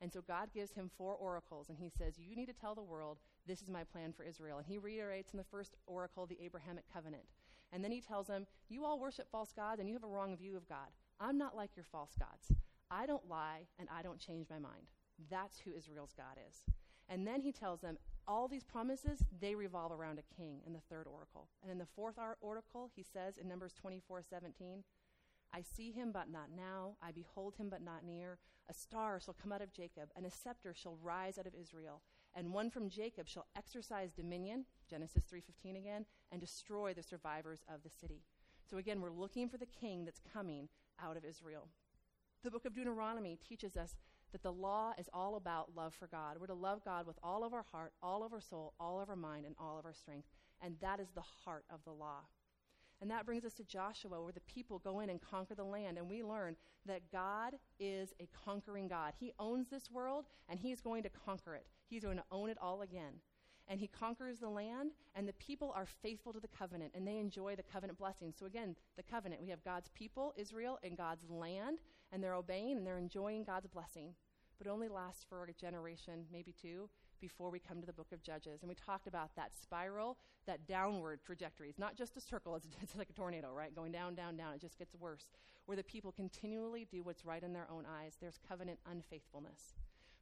[0.00, 2.82] And so God gives him four oracles, and he says, You need to tell the
[2.82, 4.58] world, this is my plan for Israel.
[4.58, 7.24] And he reiterates in the first oracle the Abrahamic covenant.
[7.72, 10.36] And then he tells them, You all worship false gods, and you have a wrong
[10.36, 10.88] view of God.
[11.20, 12.52] I'm not like your false gods.
[12.90, 14.90] I don't lie, and I don't change my mind.
[15.30, 16.64] That's who Israel's God is.
[17.08, 20.80] And then he tells them, all these promises, they revolve around a king in the
[20.90, 21.48] third oracle.
[21.62, 24.84] And in the fourth oracle, he says in Numbers 24 17,
[25.52, 26.96] I see him, but not now.
[27.00, 28.38] I behold him, but not near.
[28.68, 32.02] A star shall come out of Jacob, and a scepter shall rise out of Israel.
[32.34, 37.82] And one from Jacob shall exercise dominion, Genesis 3.15 again, and destroy the survivors of
[37.84, 38.22] the city.
[38.68, 40.68] So again, we're looking for the king that's coming
[41.00, 41.68] out of Israel.
[42.42, 43.96] The book of Deuteronomy teaches us
[44.34, 46.38] that the law is all about love for God.
[46.40, 49.08] We're to love God with all of our heart, all of our soul, all of
[49.08, 50.26] our mind, and all of our strength.
[50.60, 52.22] And that is the heart of the law.
[53.00, 55.98] And that brings us to Joshua, where the people go in and conquer the land.
[55.98, 59.12] And we learn that God is a conquering God.
[59.16, 61.68] He owns this world, and He's going to conquer it.
[61.88, 63.20] He's going to own it all again.
[63.68, 67.18] And He conquers the land, and the people are faithful to the covenant, and they
[67.18, 68.34] enjoy the covenant blessings.
[68.36, 71.78] So, again, the covenant we have God's people, Israel, and God's land,
[72.10, 74.14] and they're obeying and they're enjoying God's blessing
[74.58, 76.88] but only lasts for a generation, maybe two,
[77.20, 78.62] before we come to the book of Judges.
[78.62, 81.68] And we talked about that spiral, that downward trajectory.
[81.68, 83.74] It's not just a circle, it's, it's like a tornado, right?
[83.74, 84.54] Going down, down, down.
[84.54, 85.26] It just gets worse,
[85.66, 88.16] where the people continually do what's right in their own eyes.
[88.20, 89.74] There's covenant unfaithfulness.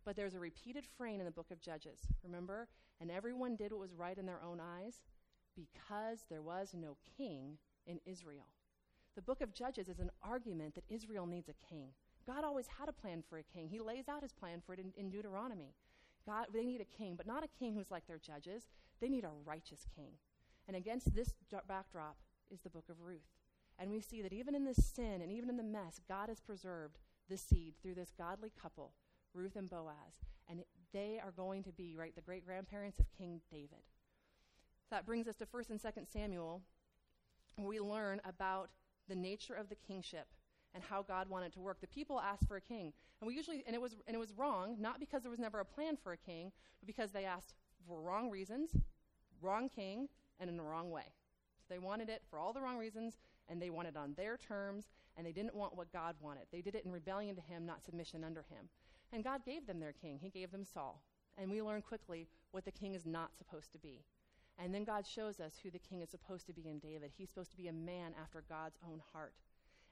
[0.05, 2.69] But there's a repeated frame in the book of Judges, remember?
[3.01, 5.03] And everyone did what was right in their own eyes
[5.55, 8.47] because there was no king in Israel.
[9.15, 11.89] The book of Judges is an argument that Israel needs a king.
[12.27, 13.69] God always had a plan for a king.
[13.69, 15.75] He lays out his plan for it in, in Deuteronomy.
[16.27, 18.69] God, they need a king, but not a king who's like their judges.
[19.01, 20.13] They need a righteous king.
[20.69, 21.35] And against this
[21.67, 22.17] backdrop
[22.51, 23.27] is the book of Ruth.
[23.79, 26.41] And we see that even in this sin and even in the mess, God has
[26.41, 28.93] preserved the seed through this godly couple,
[29.35, 30.21] Ruth and Boaz.
[30.49, 33.83] And they are going to be, right, the great grandparents of King David.
[34.89, 36.63] So that brings us to 1st and 2nd Samuel,
[37.57, 38.71] where we learn about
[39.09, 40.29] the nature of the kingship
[40.75, 41.81] and how God wanted to work.
[41.81, 42.93] The people asked for a king.
[43.21, 45.61] And we usually and it was and it was wrong, not because there was never
[45.61, 47.55] a plan for a king, but because they asked
[47.87, 48.71] for wrong reasons,
[49.41, 50.09] wrong king,
[50.41, 51.05] and in the wrong way.
[51.61, 54.89] So they wanted it for all the wrong reasons, and they wanted on their terms,
[55.17, 56.45] and they didn't want what God wanted.
[56.51, 58.69] They did it in rebellion to him, not submission under him.
[59.13, 60.19] And God gave them their king.
[60.21, 61.03] He gave them Saul.
[61.39, 64.05] And we learn quickly what the king is not supposed to be.
[64.59, 67.11] And then God shows us who the king is supposed to be in David.
[67.17, 69.35] He's supposed to be a man after God's own heart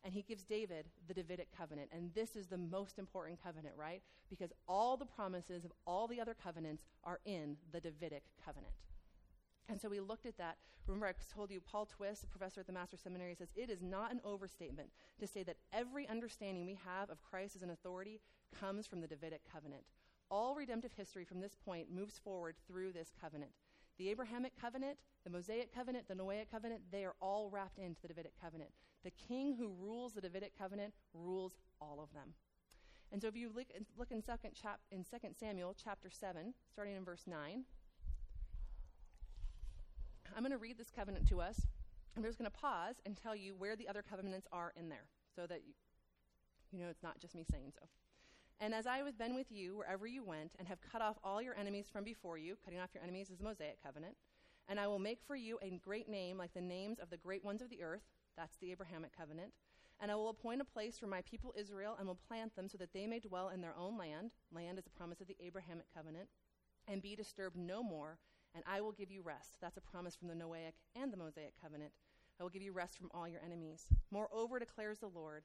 [0.05, 1.91] and he gives David the Davidic covenant.
[1.93, 4.03] And this is the most important covenant, right?
[4.29, 8.73] Because all the promises of all the other covenants are in the Davidic covenant.
[9.69, 10.57] And so we looked at that.
[10.87, 13.83] Remember, I told you, Paul Twiss, a professor at the Master Seminary, says it is
[13.83, 14.89] not an overstatement
[15.21, 18.21] to say that every understanding we have of Christ as an authority
[18.59, 19.83] comes from the Davidic covenant.
[20.31, 23.53] All redemptive history from this point moves forward through this covenant.
[24.01, 28.09] The Abrahamic covenant, the Mosaic covenant, the Noahic covenant, they are all wrapped into the
[28.09, 28.71] Davidic covenant.
[29.05, 32.33] The king who rules the Davidic covenant rules all of them.
[33.13, 33.67] And so if you look,
[33.99, 37.65] look in, second chap, in 2 Samuel chapter 7, starting in verse 9,
[40.35, 41.61] I'm going to read this covenant to us.
[42.17, 45.05] I'm just going to pause and tell you where the other covenants are in there
[45.37, 45.75] so that you,
[46.73, 47.87] you know it's not just me saying so.
[48.63, 51.41] And as I have been with you wherever you went, and have cut off all
[51.41, 54.17] your enemies from before you, cutting off your enemies is the Mosaic covenant,
[54.69, 57.43] and I will make for you a great name like the names of the great
[57.43, 58.03] ones of the earth,
[58.37, 59.53] that's the Abrahamic covenant,
[59.99, 62.77] and I will appoint a place for my people Israel, and will plant them so
[62.77, 64.33] that they may dwell in their own land.
[64.53, 66.29] Land is a promise of the Abrahamic covenant,
[66.87, 68.19] and be disturbed no more,
[68.55, 69.57] and I will give you rest.
[69.63, 71.93] That's a promise from the Noahic and the Mosaic covenant.
[72.39, 73.87] I will give you rest from all your enemies.
[74.11, 75.45] Moreover, declares the Lord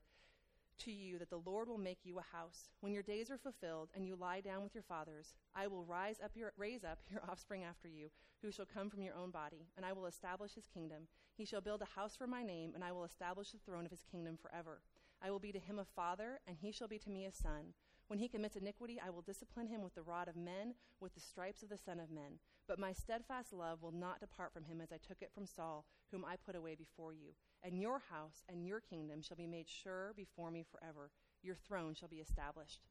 [0.80, 2.70] to you that the Lord will make you a house.
[2.82, 6.18] When your days are fulfilled and you lie down with your fathers, I will rise
[6.24, 8.10] up your, raise up your offspring after you,
[8.42, 11.08] who shall come from your own body, and I will establish his kingdom.
[11.36, 13.92] He shall build a house for my name, and I will establish the throne of
[13.92, 14.82] his kingdom forever.
[15.22, 17.74] I will be to him a father, and he shall be to me a son.
[18.08, 21.20] When he commits iniquity, I will discipline him with the rod of men, with the
[21.20, 22.40] stripes of the Son of Men.
[22.68, 25.86] But my steadfast love will not depart from him as I took it from Saul,
[26.12, 27.34] whom I put away before you.
[27.65, 31.10] And your house and your kingdom shall be made sure before me forever.
[31.41, 32.82] Your throne shall be established.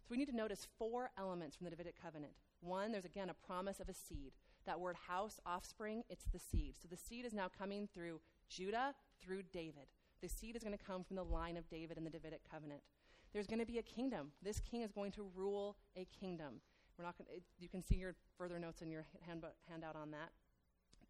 [0.00, 2.32] So we need to notice four elements from the Davidic covenant.
[2.60, 4.32] One, there's again a promise of a seed.
[4.64, 6.76] That word house, offspring, it's the seed.
[6.80, 9.86] So the seed is now coming through Judah, through David.
[10.22, 12.80] The seed is going to come from the line of David in the Davidic covenant.
[13.32, 14.32] There's going to be a kingdom.
[14.42, 16.60] This king is going to rule a kingdom.
[16.96, 20.30] We're not going you can see your further notes in your handout on that.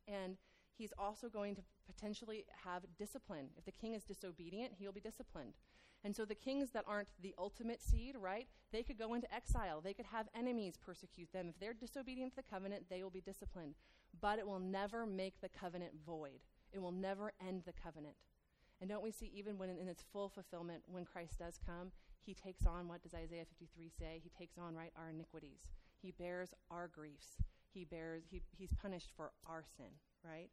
[0.08, 0.36] And
[0.76, 3.48] he's also going to potentially have discipline.
[3.56, 5.54] If the king is disobedient, he'll be disciplined.
[6.04, 9.80] And so the kings that aren't the ultimate seed, right, they could go into exile.
[9.80, 11.48] They could have enemies persecute them.
[11.48, 13.74] If they're disobedient to the covenant, they will be disciplined.
[14.20, 16.40] But it will never make the covenant void,
[16.72, 18.16] it will never end the covenant.
[18.80, 22.34] And don't we see, even when in, its full fulfillment, when Christ does come, he
[22.34, 24.20] takes on what does Isaiah 53 say?
[24.20, 25.68] He takes on, right, our iniquities.
[26.00, 27.36] He bears our griefs.
[27.72, 29.86] He bears, he, he's punished for our sin,
[30.24, 30.50] right?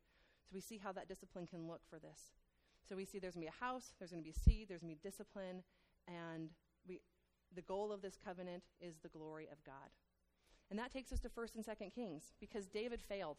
[0.49, 2.33] So we see how that discipline can look for this.
[2.87, 4.67] So we see there's going to be a house, there's going to be a seed,
[4.67, 5.61] there's going to be discipline,
[6.07, 6.49] and
[6.87, 7.01] we,
[7.53, 9.93] the goal of this covenant is the glory of God.
[10.71, 13.37] And that takes us to 1st and 2nd Kings, because David failed.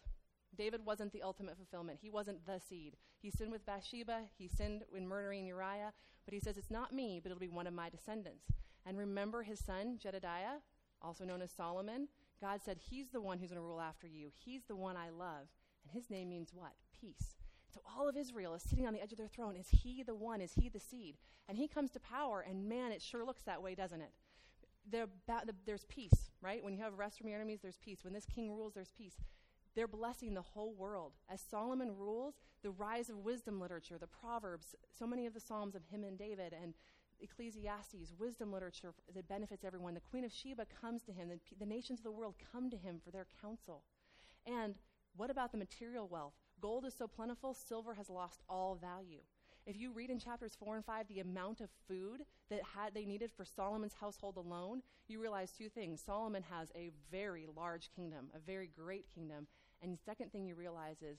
[0.57, 1.99] David wasn't the ultimate fulfillment.
[2.01, 2.97] He wasn't the seed.
[3.21, 4.23] He sinned with Bathsheba.
[4.37, 5.93] He sinned in murdering Uriah.
[6.25, 8.47] But he says, It's not me, but it'll be one of my descendants.
[8.87, 10.59] And remember his son, Jedediah,
[11.03, 12.09] also known as Solomon?
[12.41, 14.31] God said, He's the one who's going to rule after you.
[14.35, 15.49] He's the one I love.
[15.91, 16.73] And his name means what?
[17.01, 17.37] Peace.
[17.73, 19.57] So all of Israel is sitting on the edge of their throne.
[19.57, 20.41] Is he the one?
[20.41, 21.17] Is he the seed?
[21.49, 24.13] And he comes to power, and man, it sure looks that way, doesn't it?
[24.89, 26.63] The, the, there's peace, right?
[26.63, 28.05] When you have rest from your enemies, there's peace.
[28.05, 29.17] When this king rules, there's peace.
[29.77, 31.13] They're blessing the whole world.
[31.29, 35.75] As Solomon rules, the rise of wisdom literature, the Proverbs, so many of the Psalms
[35.75, 36.75] of him and David, and
[37.21, 39.95] Ecclesiastes, wisdom literature that benefits everyone.
[39.95, 41.29] The Queen of Sheba comes to him.
[41.29, 43.83] The, the nations of the world come to him for their counsel.
[44.47, 44.75] And
[45.17, 46.35] what about the material wealth?
[46.61, 49.21] Gold is so plentiful, silver has lost all value.
[49.67, 53.05] If you read in chapters 4 and 5 the amount of food that had, they
[53.05, 56.03] needed for Solomon's household alone, you realize two things.
[56.05, 59.47] Solomon has a very large kingdom, a very great kingdom.
[59.83, 61.19] And the second thing you realize is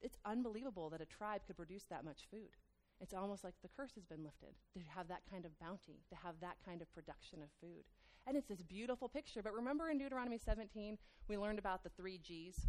[0.00, 2.56] it's unbelievable that a tribe could produce that much food.
[3.00, 6.16] It's almost like the curse has been lifted to have that kind of bounty, to
[6.16, 7.84] have that kind of production of food.
[8.26, 9.42] And it's this beautiful picture.
[9.42, 10.96] But remember in Deuteronomy 17,
[11.28, 12.66] we learned about the three G's?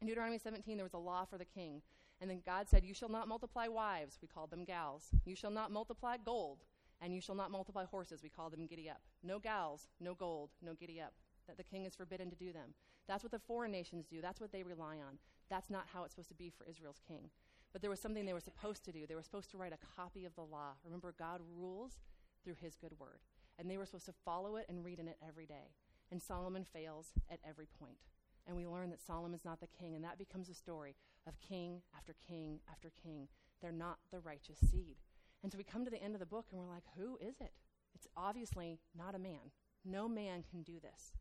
[0.00, 1.82] In Deuteronomy 17, there was a law for the king.
[2.20, 4.18] And then God said, You shall not multiply wives.
[4.22, 5.10] We called them gals.
[5.24, 6.64] You shall not multiply gold.
[7.02, 8.22] And you shall not multiply horses.
[8.22, 9.00] We call them giddy up.
[9.22, 11.12] No gals, no gold, no giddy up.
[11.46, 12.74] That the king is forbidden to do them.
[13.08, 14.20] That's what the foreign nations do.
[14.20, 15.18] That's what they rely on.
[15.48, 17.30] That's not how it's supposed to be for Israel's king.
[17.72, 19.06] But there was something they were supposed to do.
[19.06, 20.72] They were supposed to write a copy of the law.
[20.84, 21.98] Remember, God rules
[22.44, 23.20] through his good word.
[23.58, 25.74] And they were supposed to follow it and read in it every day.
[26.10, 27.98] And Solomon fails at every point.
[28.46, 29.94] And we learn that Solomon's not the king.
[29.94, 33.28] And that becomes a story of king after king after king.
[33.60, 34.96] They're not the righteous seed.
[35.42, 37.40] And so we come to the end of the book and we're like, who is
[37.40, 37.52] it?
[37.94, 39.52] It's obviously not a man.
[39.84, 41.12] No man can do this.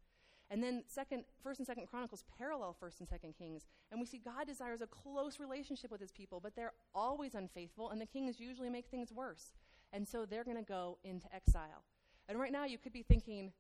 [0.51, 4.17] And then second, First and Second Chronicles parallel First and Second Kings, and we see
[4.17, 8.39] God desires a close relationship with His people, but they're always unfaithful, and the kings
[8.39, 9.53] usually make things worse,
[9.93, 11.84] and so they're going to go into exile.
[12.27, 13.53] And right now, you could be thinking,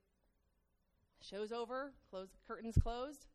[1.21, 3.27] "Show's over, close, curtains closed."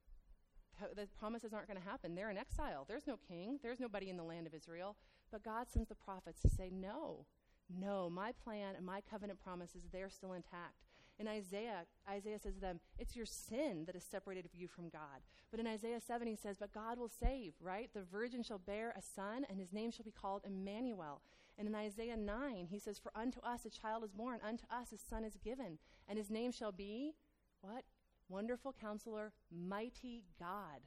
[0.97, 2.15] The promises aren't going to happen.
[2.15, 2.85] They're in exile.
[2.89, 3.59] There's no king.
[3.63, 4.97] There's nobody in the land of Israel.
[5.31, 7.27] But God sends the prophets to say, "No,
[7.71, 10.85] no, my plan and my covenant promises, they're still intact.
[11.19, 15.23] In Isaiah, Isaiah says to them, It's your sin that has separated you from God.
[15.51, 17.89] But in Isaiah 7, he says, But God will save, right?
[17.95, 21.21] The virgin shall bear a son, and his name shall be called Emmanuel.
[21.57, 24.93] And in Isaiah 9, he says, For unto us a child is born, unto us
[24.93, 27.15] a son is given, and his name shall be,
[27.61, 27.85] what?
[28.29, 30.81] Wonderful counselor, mighty God,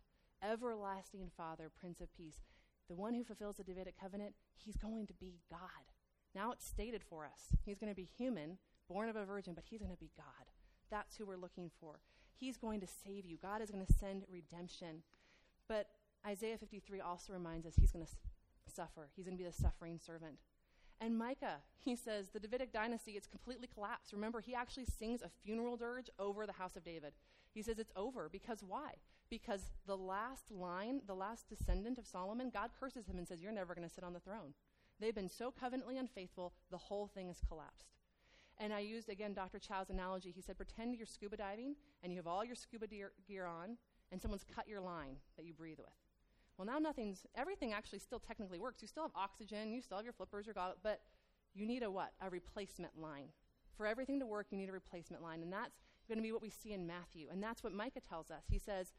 [0.44, 2.42] everlasting Father, Prince of Peace.
[2.90, 5.92] The one who fulfills the Davidic covenant, he's going to be God.
[6.34, 7.56] Now it's stated for us.
[7.64, 8.58] He's going to be human,
[8.90, 10.48] born of a virgin, but he's going to be God.
[10.90, 12.00] That's who we're looking for.
[12.40, 13.38] He's going to save you.
[13.42, 15.04] God is going to send redemption.
[15.68, 15.88] But
[16.26, 18.12] Isaiah 53 also reminds us he's going to
[18.72, 19.10] suffer.
[19.16, 20.38] He's going to be the suffering servant.
[21.00, 24.14] And Micah, he says, the Davidic dynasty, it's completely collapsed.
[24.14, 27.14] Remember, he actually sings a funeral dirge over the house of David.
[27.54, 28.94] He says it's over because why?
[29.30, 33.52] because the last line, the last descendant of Solomon, God curses him and says, You're
[33.52, 34.54] never going to sit on the throne.
[35.00, 37.94] They've been so covenantly unfaithful, the whole thing has collapsed.
[38.58, 39.60] And I used, again, Dr.
[39.60, 40.32] Chou's analogy.
[40.32, 43.78] He said, Pretend you're scuba diving and you have all your scuba gear, gear on,
[44.12, 46.07] and someone's cut your line that you breathe with.
[46.58, 48.82] Well, now nothing's, everything actually still technically works.
[48.82, 51.02] You still have oxygen, you still have your flippers, your goggles, but
[51.54, 52.14] you need a what?
[52.22, 53.28] A replacement line.
[53.76, 55.44] For everything to work, you need a replacement line.
[55.44, 57.28] And that's going to be what we see in Matthew.
[57.32, 58.46] And that's what Micah tells us.
[58.50, 58.94] He says,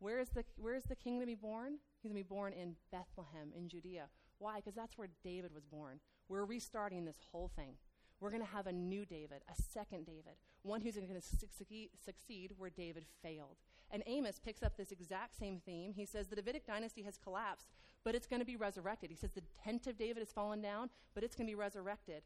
[0.00, 1.74] where is the, where is the king to be born?
[1.94, 4.06] He's going to be born in Bethlehem, in Judea.
[4.38, 4.56] Why?
[4.56, 6.00] Because that's where David was born.
[6.28, 7.74] We're restarting this whole thing.
[8.22, 12.52] We're going to have a new David, a second David, one who's going to succeed,
[12.56, 13.56] where David failed.
[13.90, 15.92] And Amos picks up this exact same theme.
[15.92, 17.66] He says the Davidic dynasty has collapsed,
[18.04, 19.10] but it's going to be resurrected.
[19.10, 22.22] He says the tent of David has fallen down, but it's going to be resurrected.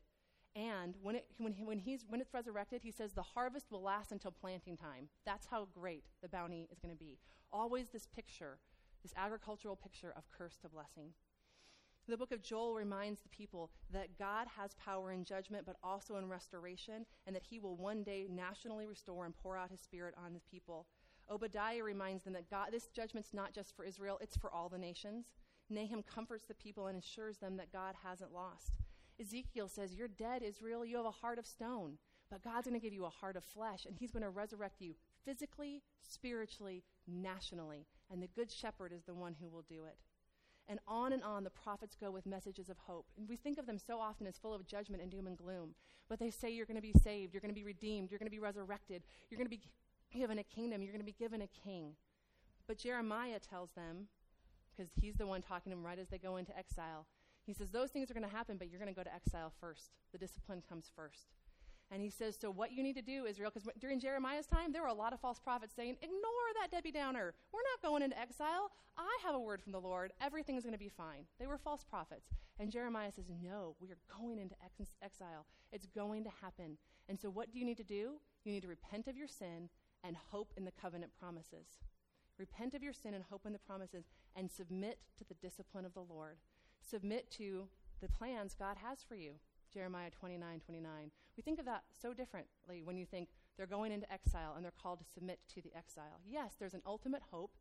[0.54, 3.82] And when, it, when, he, when, he's, when it's resurrected, he says the harvest will
[3.82, 5.08] last until planting time.
[5.24, 7.16] That's how great the bounty is going to be.
[7.54, 8.58] Always this picture,
[9.02, 11.14] this agricultural picture of curse to blessing.
[12.08, 16.16] The book of Joel reminds the people that God has power in judgment, but also
[16.16, 20.14] in restoration, and that he will one day nationally restore and pour out his spirit
[20.24, 20.86] on his people.
[21.28, 24.78] Obadiah reminds them that God, this judgment's not just for Israel, it's for all the
[24.78, 25.26] nations.
[25.68, 28.74] Nahum comforts the people and assures them that God hasn't lost.
[29.20, 30.84] Ezekiel says, You're dead, Israel.
[30.84, 31.98] You have a heart of stone.
[32.30, 34.80] But God's going to give you a heart of flesh, and He's going to resurrect
[34.80, 34.94] you
[35.24, 37.86] physically, spiritually, nationally.
[38.10, 39.96] And the Good Shepherd is the one who will do it.
[40.68, 43.06] And on and on the prophets go with messages of hope.
[43.16, 45.74] And we think of them so often as full of judgment and doom and gloom.
[46.08, 48.26] But they say you're going to be saved, you're going to be redeemed, you're going
[48.26, 49.62] to be resurrected, you're going to be
[50.12, 51.92] given a kingdom, you're going to be given a king.
[52.66, 54.08] But Jeremiah tells them,
[54.76, 57.06] because he's the one talking to them right as they go into exile,
[57.46, 59.52] he says, Those things are going to happen, but you're going to go to exile
[59.60, 59.92] first.
[60.12, 61.28] The discipline comes first.
[61.90, 64.82] And he says, So what you need to do, Israel, because during Jeremiah's time, there
[64.82, 67.34] were a lot of false prophets saying, Ignore that Debbie Downer.
[67.52, 68.70] We're not going into exile.
[68.98, 70.12] I have a word from the Lord.
[70.20, 71.24] Everything is going to be fine.
[71.38, 72.30] They were false prophets.
[72.58, 75.46] And Jeremiah says, No, we are going into ex- exile.
[75.72, 76.78] It's going to happen.
[77.08, 78.14] And so what do you need to do?
[78.44, 79.68] You need to repent of your sin
[80.02, 81.78] and hope in the covenant promises.
[82.38, 85.94] Repent of your sin and hope in the promises and submit to the discipline of
[85.94, 86.36] the Lord
[86.88, 87.68] submit to
[88.00, 89.32] the plans God has for you.
[89.76, 91.10] Jeremiah 29 29.
[91.36, 94.72] We think of that so differently when you think they're going into exile and they're
[94.72, 96.22] called to submit to the exile.
[96.26, 97.52] Yes, there's an ultimate hope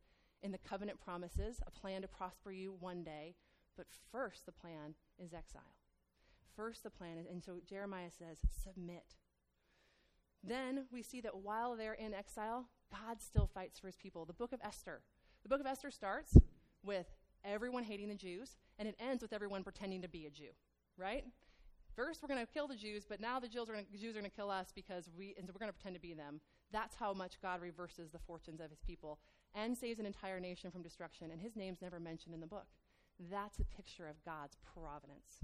[0.42, 3.34] in the covenant promises, a plan to prosper you one day,
[3.76, 5.76] but first the plan is exile.
[6.56, 9.16] First the plan is, and so Jeremiah says, submit.
[10.42, 14.24] Then we see that while they're in exile, God still fights for his people.
[14.24, 15.02] The book of Esther.
[15.42, 16.38] The book of Esther starts
[16.82, 17.08] with
[17.44, 20.52] everyone hating the Jews, and it ends with everyone pretending to be a Jew,
[20.96, 21.24] right?
[21.96, 24.50] First, we're going to kill the Jews, but now the Jews are going to kill
[24.50, 26.42] us because we, and so we're going to pretend to be them.
[26.70, 29.18] That's how much God reverses the fortunes of his people
[29.54, 32.66] and saves an entire nation from destruction, and his name's never mentioned in the book.
[33.30, 35.40] That's a picture of God's providence.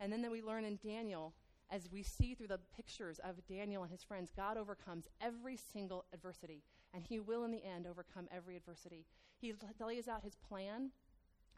[0.00, 1.34] And then, then we learn in Daniel,
[1.70, 6.06] as we see through the pictures of Daniel and his friends, God overcomes every single
[6.14, 6.62] adversity,
[6.94, 9.04] and he will in the end overcome every adversity.
[9.38, 10.90] He lays out his plan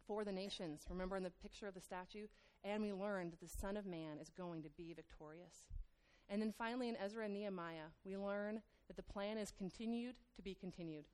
[0.08, 0.82] for the nations.
[0.90, 2.26] Remember in the picture of the statue?
[2.64, 5.66] And we learn that the Son of Man is going to be victorious.
[6.30, 10.42] And then finally, in Ezra and Nehemiah, we learn that the plan is continued to
[10.42, 11.04] be continued.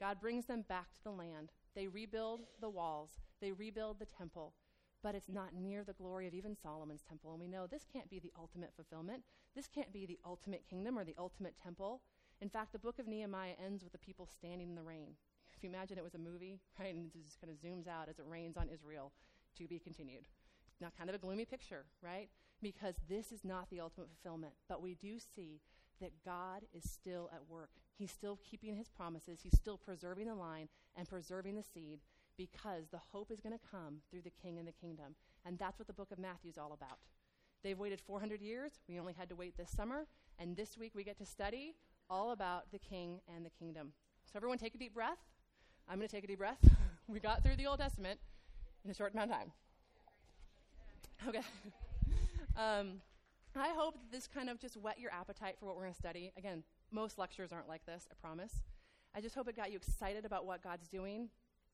[0.00, 1.52] God brings them back to the land.
[1.74, 4.54] They rebuild the walls, they rebuild the temple,
[5.02, 7.32] but it's not near the glory of even Solomon's temple.
[7.32, 9.22] And we know this can't be the ultimate fulfillment.
[9.54, 12.00] This can't be the ultimate kingdom or the ultimate temple.
[12.40, 15.14] In fact, the book of Nehemiah ends with the people standing in the rain
[15.56, 18.08] If you imagine it was a movie, right, and it just kind of zooms out
[18.08, 19.12] as it rains on Israel,
[19.58, 20.26] to be continued.
[20.80, 22.28] Now, kind of a gloomy picture, right?
[22.62, 24.54] Because this is not the ultimate fulfillment.
[24.68, 25.60] But we do see
[26.00, 27.70] that God is still at work.
[27.96, 29.40] He's still keeping his promises.
[29.42, 32.00] He's still preserving the line and preserving the seed
[32.36, 35.14] because the hope is going to come through the king and the kingdom.
[35.44, 36.98] And that's what the book of Matthew is all about.
[37.62, 38.72] They've waited 400 years.
[38.88, 40.06] We only had to wait this summer.
[40.38, 41.76] And this week we get to study
[42.10, 43.92] all about the king and the kingdom.
[44.26, 45.18] So, everyone, take a deep breath.
[45.88, 46.58] I'm going to take a deep breath.
[47.08, 48.18] we got through the Old Testament
[48.84, 49.52] in a short amount of time.
[51.28, 51.40] Okay.
[52.56, 53.00] um,
[53.56, 55.98] I hope that this kind of just whet your appetite for what we're going to
[55.98, 56.32] study.
[56.36, 58.62] Again, most lectures aren't like this, I promise.
[59.14, 61.28] I just hope it got you excited about what God's doing,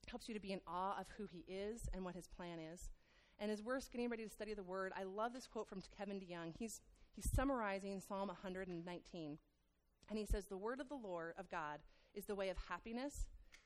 [0.08, 2.90] helps you to be in awe of who He is and what His plan is.
[3.38, 6.20] And as we're getting ready to study the Word, I love this quote from Kevin
[6.20, 6.52] DeYoung.
[6.58, 6.80] He's,
[7.12, 9.38] he's summarizing Psalm 119.
[10.10, 11.78] And he says, The Word of the Lord, of God,
[12.14, 13.24] is the way of happiness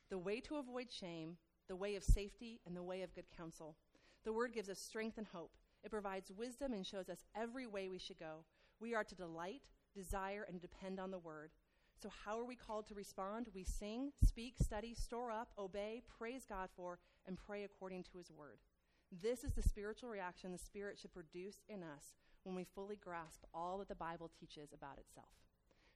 [0.09, 3.75] the way to avoid shame, the way of safety, and the way of good counsel.
[4.23, 5.51] The word gives us strength and hope.
[5.85, 8.43] It provides wisdom and shows us every way we should go.
[8.79, 9.61] We are to delight,
[9.95, 11.51] desire, and depend on the word.
[12.01, 13.49] So, how are we called to respond?
[13.53, 18.31] We sing, speak, study, store up, obey, praise God for, and pray according to His
[18.31, 18.57] word.
[19.21, 23.43] This is the spiritual reaction the Spirit should produce in us when we fully grasp
[23.53, 25.29] all that the Bible teaches about itself.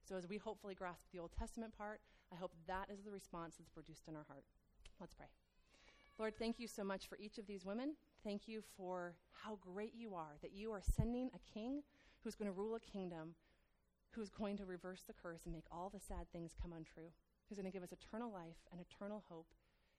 [0.08, 2.00] So, as we hopefully grasp the Old Testament part,
[2.32, 4.44] I hope that is the response that's produced in our heart.
[5.00, 5.28] Let's pray.
[6.20, 7.96] Lord, thank you so much for each of these women.
[8.24, 11.84] Thank you for how great you are, that you are sending a king
[12.24, 13.36] who's going to rule a kingdom,
[14.12, 17.12] who's going to reverse the curse and make all the sad things come untrue,
[17.48, 19.48] who's going to give us eternal life and eternal hope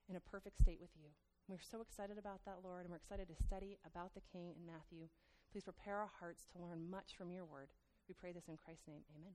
[0.09, 1.09] in a perfect state with you.
[1.49, 4.67] We're so excited about that, Lord, and we're excited to study about the king in
[4.67, 5.09] Matthew.
[5.51, 7.71] Please prepare our hearts to learn much from your word.
[8.09, 9.03] We pray this in Christ's name.
[9.17, 9.35] Amen.